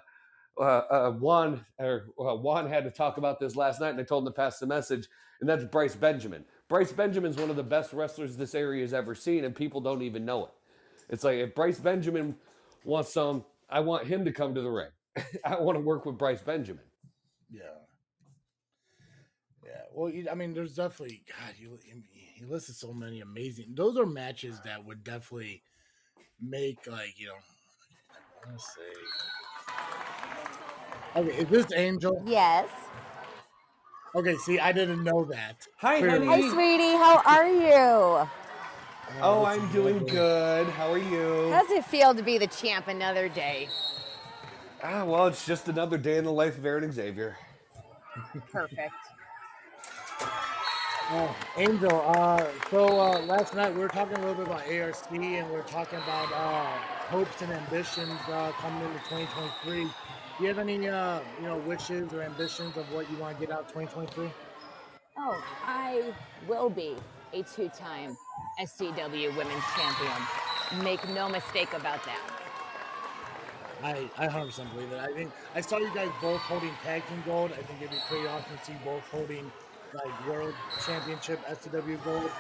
[0.59, 4.03] uh, uh, Juan or uh, Juan had to talk about this last night, and I
[4.03, 5.07] told him to pass the message.
[5.39, 6.43] And that's Bryce Benjamin.
[6.67, 10.01] Bryce Benjamin's one of the best wrestlers this area has ever seen, and people don't
[10.01, 10.51] even know it.
[11.09, 12.35] It's like if Bryce Benjamin
[12.83, 14.89] wants some, I want him to come to the ring.
[15.45, 16.83] I want to work with Bryce Benjamin.
[17.49, 17.61] Yeah.
[19.69, 19.81] Yeah.
[19.93, 21.53] Well, I mean, there's definitely God.
[21.57, 23.75] You he listed so many amazing.
[23.75, 25.61] Those are matches that would definitely
[26.41, 27.33] make like you know.
[28.43, 28.81] I want to say.
[31.15, 32.23] Okay, is this Angel?
[32.25, 32.69] Yes.
[34.15, 35.67] Okay, see, I didn't know that.
[35.77, 36.25] Hi, Clearly.
[36.25, 36.95] Hi, sweetie.
[36.97, 38.27] How are you?
[39.21, 40.67] Oh, that's I'm doing good.
[40.67, 41.51] How are you?
[41.51, 43.67] How does it feel to be the champ another day?
[44.83, 47.37] Ah, well, it's just another day in the life of Arron Xavier.
[48.51, 48.93] Perfect.
[51.11, 55.11] Oh, Angel, uh, so uh, last night we were talking a little bit about ARC
[55.11, 56.67] and we are talking about uh,
[57.09, 59.85] hopes and ambitions uh, coming into 2023.
[59.85, 59.89] Do
[60.39, 63.51] you have any, uh, you know, wishes or ambitions of what you want to get
[63.51, 64.29] out 2023?
[65.17, 66.13] Oh, I
[66.47, 66.95] will be
[67.33, 68.15] a two-time
[68.61, 70.83] SCW Women's Champion.
[70.83, 72.21] Make no mistake about that.
[73.81, 74.99] I, I 100% believe it.
[74.99, 77.51] I think I saw you guys both holding tag team gold.
[77.53, 79.51] I think it'd be pretty awesome to see both holding
[79.93, 80.53] like world
[80.85, 82.31] championship SCW gold.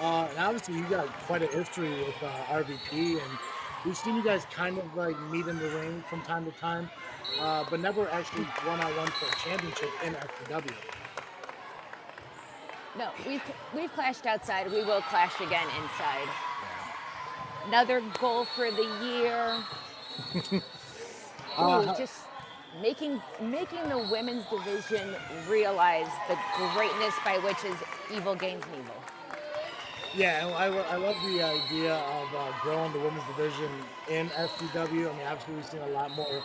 [0.00, 2.28] Uh, and obviously you got quite a history with uh,
[2.62, 3.38] RVP, and
[3.84, 6.90] we've seen you guys kind of like meet in the ring from time to time,
[7.40, 10.72] uh, but never actually one on one for a championship in SCW.
[12.96, 13.42] No, we've
[13.74, 14.70] we've clashed outside.
[14.70, 16.28] We will clash again inside.
[17.66, 19.64] Another goal for the year.
[21.60, 22.27] Ooh, Uh, just
[22.82, 25.14] making making the women's division
[25.48, 26.36] realize the
[26.74, 27.76] greatness by which is
[28.14, 28.94] evil gains evil.
[30.14, 33.70] Yeah, I, I love the idea of uh, growing the women's division
[34.10, 35.10] in SCW.
[35.12, 36.42] I mean, obviously, we've seen a lot more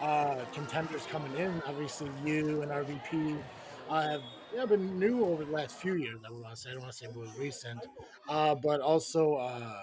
[0.00, 1.62] uh, contenders coming in.
[1.66, 3.42] Obviously, you and RVP
[3.90, 6.22] uh, have you know, been new over the last few years.
[6.26, 7.80] I want to say, I don't want to say more recent,
[8.28, 9.82] uh, but also uh,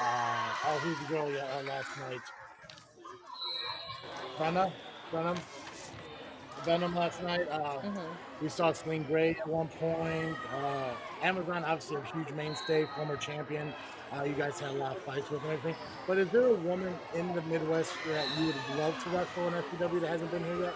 [0.00, 2.20] Uh, oh, who's the girl yeah, last night?
[4.38, 4.70] Brenna?
[5.12, 5.36] Venom?
[6.64, 7.48] Venom last night.
[7.50, 7.80] Uh,
[8.40, 10.36] We saw Sling Gray at one point.
[10.54, 10.90] Uh,
[11.22, 13.72] Amazon, obviously a huge mainstay, former champion.
[14.16, 15.76] Uh, you guys had a lot of fights with and everything.
[16.06, 19.54] But is there a woman in the Midwest that you would love to wrestle in
[19.54, 20.74] FPW that hasn't been here yet?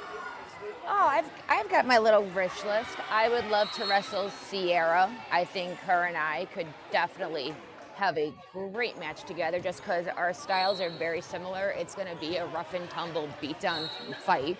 [0.86, 2.96] Oh, I've I've got my little wish list.
[3.10, 5.10] I would love to wrestle Sierra.
[5.30, 7.54] I think her and I could definitely
[7.94, 11.70] have a great match together just because our styles are very similar.
[11.70, 13.88] It's going to be a rough and tumble beatdown
[14.24, 14.58] fight.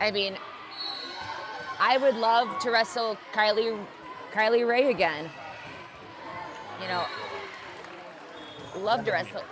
[0.00, 0.36] I mean,
[1.78, 3.78] I would love to wrestle Kylie
[4.32, 5.30] Kylie Rae again.
[6.80, 7.04] You know,
[8.78, 9.42] love to wrestle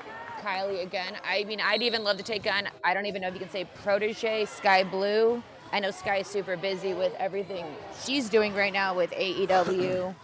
[0.40, 1.16] Kylie again.
[1.24, 3.50] I mean, I'd even love to take on, I don't even know if you can
[3.50, 5.42] say protege, Skye Blue.
[5.72, 7.66] I know Skye is super busy with everything
[8.04, 10.14] she's doing right now with AEW,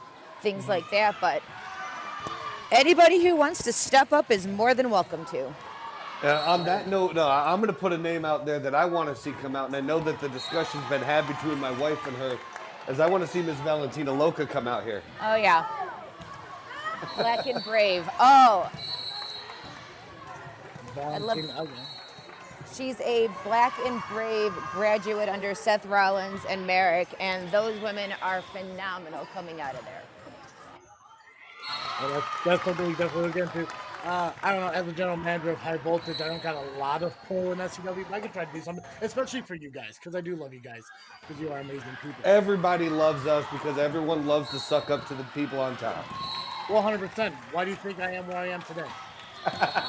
[0.41, 1.43] things like that, but
[2.73, 5.53] anybody who wants to step up is more than welcome to.
[6.23, 8.75] Uh, on that note, no, I- I'm going to put a name out there that
[8.75, 11.61] I want to see come out, and I know that the discussion's been had between
[11.61, 12.39] my wife and her,
[12.89, 15.03] as I want to see Miss Valentina Loca come out here.
[15.21, 15.67] Oh, yeah.
[17.17, 18.09] Black and Brave.
[18.19, 18.71] Oh,
[20.95, 21.71] Valentina, okay.
[22.75, 28.43] She's a black and brave graduate under Seth Rollins and Marek, and those women are
[28.53, 30.03] phenomenal coming out of there.
[32.01, 33.67] Well, that's, that's something we definitely get into.
[34.05, 36.79] Uh, I don't know, as a general manager of High Voltage, I don't got a
[36.79, 39.71] lot of pull in SCW, but I can try to do something, especially for you
[39.71, 40.85] guys, because I do love you guys,
[41.27, 42.23] because you are amazing people.
[42.25, 46.05] Everybody loves us because everyone loves to suck up to the people on top.
[46.71, 47.33] Well, 100%.
[47.53, 48.87] Why do you think I am where I am today?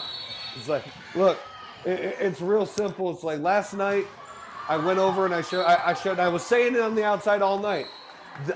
[0.55, 0.85] It's like,
[1.15, 1.37] look,
[1.85, 3.11] i- i it's real simple.
[3.11, 4.07] It's like last night,
[4.67, 7.03] I went over and I showed, I, I showed, I was saying it on the
[7.03, 7.85] outside all night.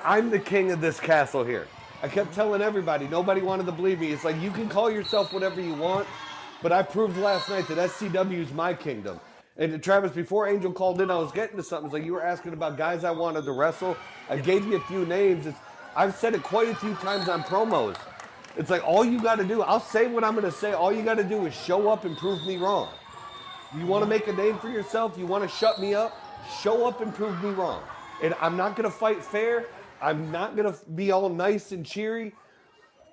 [0.03, 1.67] I'm the king of this castle here.
[2.03, 4.11] I kept telling everybody, nobody wanted to believe me.
[4.11, 6.07] It's like you can call yourself whatever you want,
[6.63, 9.19] but I proved last night that SCW is my kingdom.
[9.57, 11.85] And uh, Travis, before Angel called in, I was getting to something.
[11.87, 13.95] It's like you were asking about guys I wanted to wrestle.
[14.29, 15.45] I gave you a few names.
[15.45, 15.57] It's,
[15.95, 17.97] I've said it quite a few times on promos.
[18.57, 19.61] It's like all you got to do.
[19.61, 20.73] I'll say what I'm going to say.
[20.73, 22.89] All you got to do is show up and prove me wrong.
[23.77, 25.17] You want to make a name for yourself?
[25.17, 26.17] You want to shut me up?
[26.61, 27.83] Show up and prove me wrong.
[28.23, 29.67] And I'm not going to fight fair.
[30.01, 32.33] I'm not going to be all nice and cheery,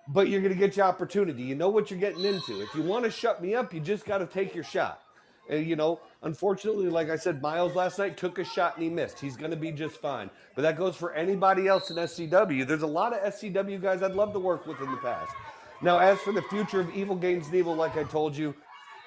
[0.09, 1.43] but you're going to get your opportunity.
[1.43, 2.61] You know what you're getting into.
[2.63, 5.03] If you want to shut me up, you just got to take your shot.
[5.51, 8.91] And, you know, unfortunately, like I said, Miles last night took a shot and he
[8.91, 9.19] missed.
[9.19, 10.31] He's going to be just fine.
[10.55, 12.67] But that goes for anybody else in SCW.
[12.67, 15.33] There's a lot of SCW guys I'd love to work with in the past.
[15.81, 18.55] Now, as for the future of Evil Gains Evil, like I told you,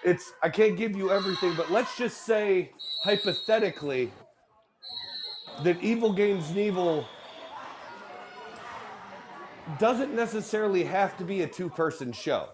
[0.03, 2.71] it's I can't give you everything, but let's just say
[3.03, 4.11] hypothetically
[5.63, 7.05] that Evil Gains Evil
[9.79, 12.49] doesn't necessarily have to be a two-person show.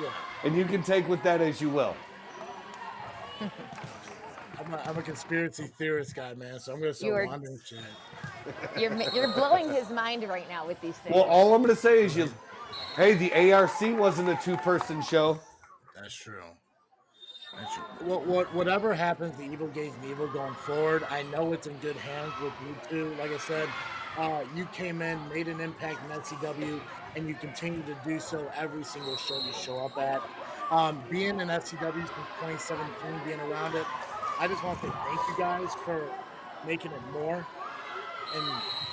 [0.00, 0.10] Yeah.
[0.44, 1.96] And you can take with that as you will.
[3.40, 7.26] I'm a, I'm a conspiracy theorist guy, man, so I'm going to You start are-
[7.28, 7.78] wondering shit.
[8.78, 11.14] You're you're blowing his mind right now with these things.
[11.14, 12.30] Well, all I'm going to say is you
[12.96, 15.38] hey, the ARC wasn't a two-person show.
[15.94, 16.42] That's true.
[17.58, 17.84] That's true.
[18.08, 21.76] What, what, whatever happens, the Evil Gains and Evil going forward, I know it's in
[21.78, 23.14] good hands with you two.
[23.20, 23.68] Like I said,
[24.18, 26.80] uh, you came in, made an impact in SCW,
[27.16, 30.20] and you continue to do so every single show you show up at.
[30.70, 32.10] Um, being in SCW since
[32.40, 32.86] 2017,
[33.24, 33.86] being around it,
[34.40, 36.10] I just want to say thank you guys for
[36.66, 37.46] making it more
[38.34, 38.42] in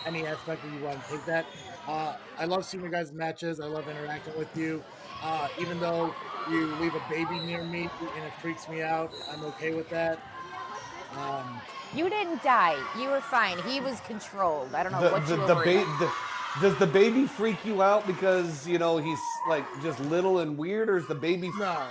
[0.06, 1.46] any aspect that you want to take that.
[1.88, 3.60] Uh, I love seeing you guys' matches.
[3.60, 4.84] I love interacting with you.
[5.24, 6.14] Uh, even though
[6.50, 10.20] you leave a baby near me and it freaks me out, I'm okay with that.
[11.18, 11.62] Um,
[11.94, 12.78] you didn't die.
[13.00, 13.58] You were fine.
[13.64, 14.74] He was controlled.
[14.74, 16.12] I don't know The, what the, you were the, ba- the,
[16.62, 19.20] does the baby freak you out because, you know, he's
[19.50, 21.88] like just little and weird or is the baby no,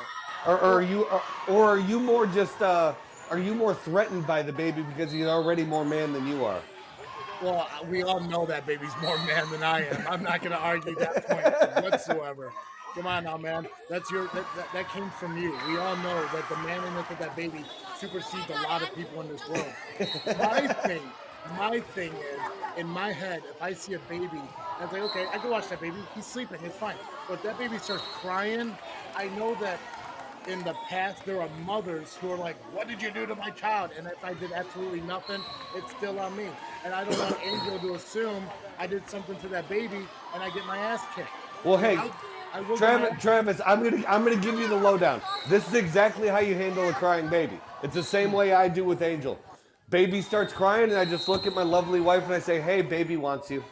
[0.46, 2.94] or, or are you or, or are you more just uh
[3.30, 6.60] are you more threatened by the baby because he's already more man than you are?
[7.42, 10.06] well, we all know that baby's more man than I am.
[10.08, 12.52] I'm not going to argue that point whatsoever.
[12.94, 13.66] Come on now, man.
[13.90, 15.50] That's your that, that, that came from you.
[15.66, 17.64] We all know that the manliness of that baby
[17.98, 19.66] supersedes a lot of people in this world.
[20.38, 21.02] my thing,
[21.58, 22.40] my thing is,
[22.76, 24.40] in my head, if I see a baby,
[24.78, 25.96] I was like, okay, I can watch that baby.
[26.14, 26.58] He's sleeping.
[26.62, 26.94] It's fine.
[27.26, 28.76] But if that baby starts crying,
[29.16, 29.80] I know that
[30.46, 33.50] in the past there are mothers who are like, "What did you do to my
[33.50, 35.40] child?" And if I did absolutely nothing,
[35.74, 36.46] it's still on me.
[36.84, 38.44] And I don't want Angel to assume
[38.78, 41.30] I did something to that baby and I get my ass kicked.
[41.64, 41.98] Well, hey,
[42.54, 45.20] I, I will Travis, Travis, I'm gonna I'm gonna give you the lowdown.
[45.48, 47.58] This is exactly how you handle a crying baby.
[47.82, 49.38] It's the same way I do with Angel.
[49.90, 52.80] Baby starts crying, and I just look at my lovely wife and I say, "Hey,
[52.82, 53.64] baby wants you."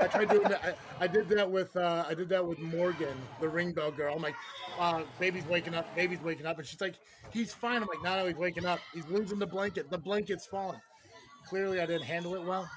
[0.00, 0.78] I tried doing that.
[1.00, 4.14] I, I did that with uh, I did that with Morgan, the ring bell girl.
[4.16, 4.34] I'm like,
[4.78, 6.94] uh, baby's waking up, baby's waking up, and she's like,
[7.30, 7.82] he's fine.
[7.82, 8.80] I'm like, no, no, he's waking up.
[8.92, 9.90] He's losing the blanket.
[9.90, 10.80] The blanket's falling.
[11.48, 12.68] Clearly, I didn't handle it well.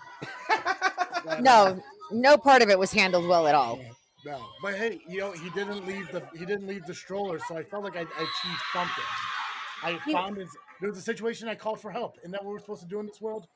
[1.25, 1.81] But, No,
[2.11, 3.79] no part of it was handled well at all.
[4.25, 4.45] no.
[4.61, 7.63] But hey, you know, he didn't leave the he didn't leave the stroller, so I
[7.63, 9.03] felt like I, I achieved something.
[9.83, 10.47] I He- found it.
[10.79, 12.17] There was a situation I called for help.
[12.19, 13.47] Isn't that what we're supposed to do in this world?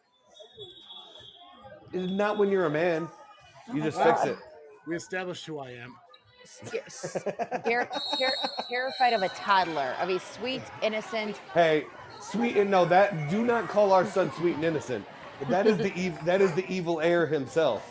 [1.93, 3.08] Not when you're a man.
[3.74, 4.28] You just fix ah.
[4.30, 4.38] it.
[4.88, 5.95] We established who I am.
[6.45, 6.82] Sca-
[7.64, 7.88] Ter-
[8.18, 8.34] ter-
[8.70, 11.38] terrified of a toddler, of a sweet, innocent.
[11.54, 11.86] Hey,
[12.20, 15.06] sweet and no, that do not call our son sweet and innocent.
[15.49, 17.91] That is the ev- that is the evil heir himself.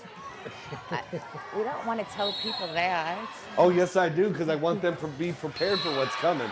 [1.56, 3.18] We don't want to tell people that.
[3.58, 6.50] Oh yes, I do because I want them to be prepared for what's coming.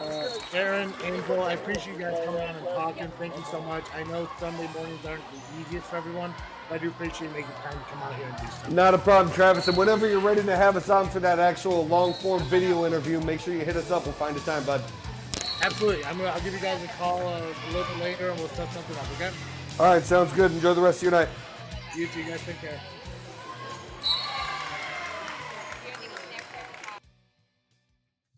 [0.00, 3.08] Uh, Arron, Angel, I appreciate you guys coming on and talking.
[3.18, 3.84] Thank you so much.
[3.94, 6.32] I know Sunday mornings aren't the easiest for everyone,
[6.68, 8.74] but I do appreciate you making time to come out here and do something.
[8.74, 9.66] Not a problem, Travis.
[9.68, 13.20] And whenever you're ready to have us on for that actual long form video interview,
[13.20, 14.04] make sure you hit us up.
[14.04, 14.82] We'll find a time, bud.
[15.62, 16.04] Absolutely.
[16.04, 18.48] I'm gonna, I'll give you guys a call uh, a little bit later and we'll
[18.50, 19.30] set something up, okay?
[19.80, 20.52] All right, sounds good.
[20.52, 21.28] Enjoy the rest of your night.
[21.96, 22.80] You two guys take care.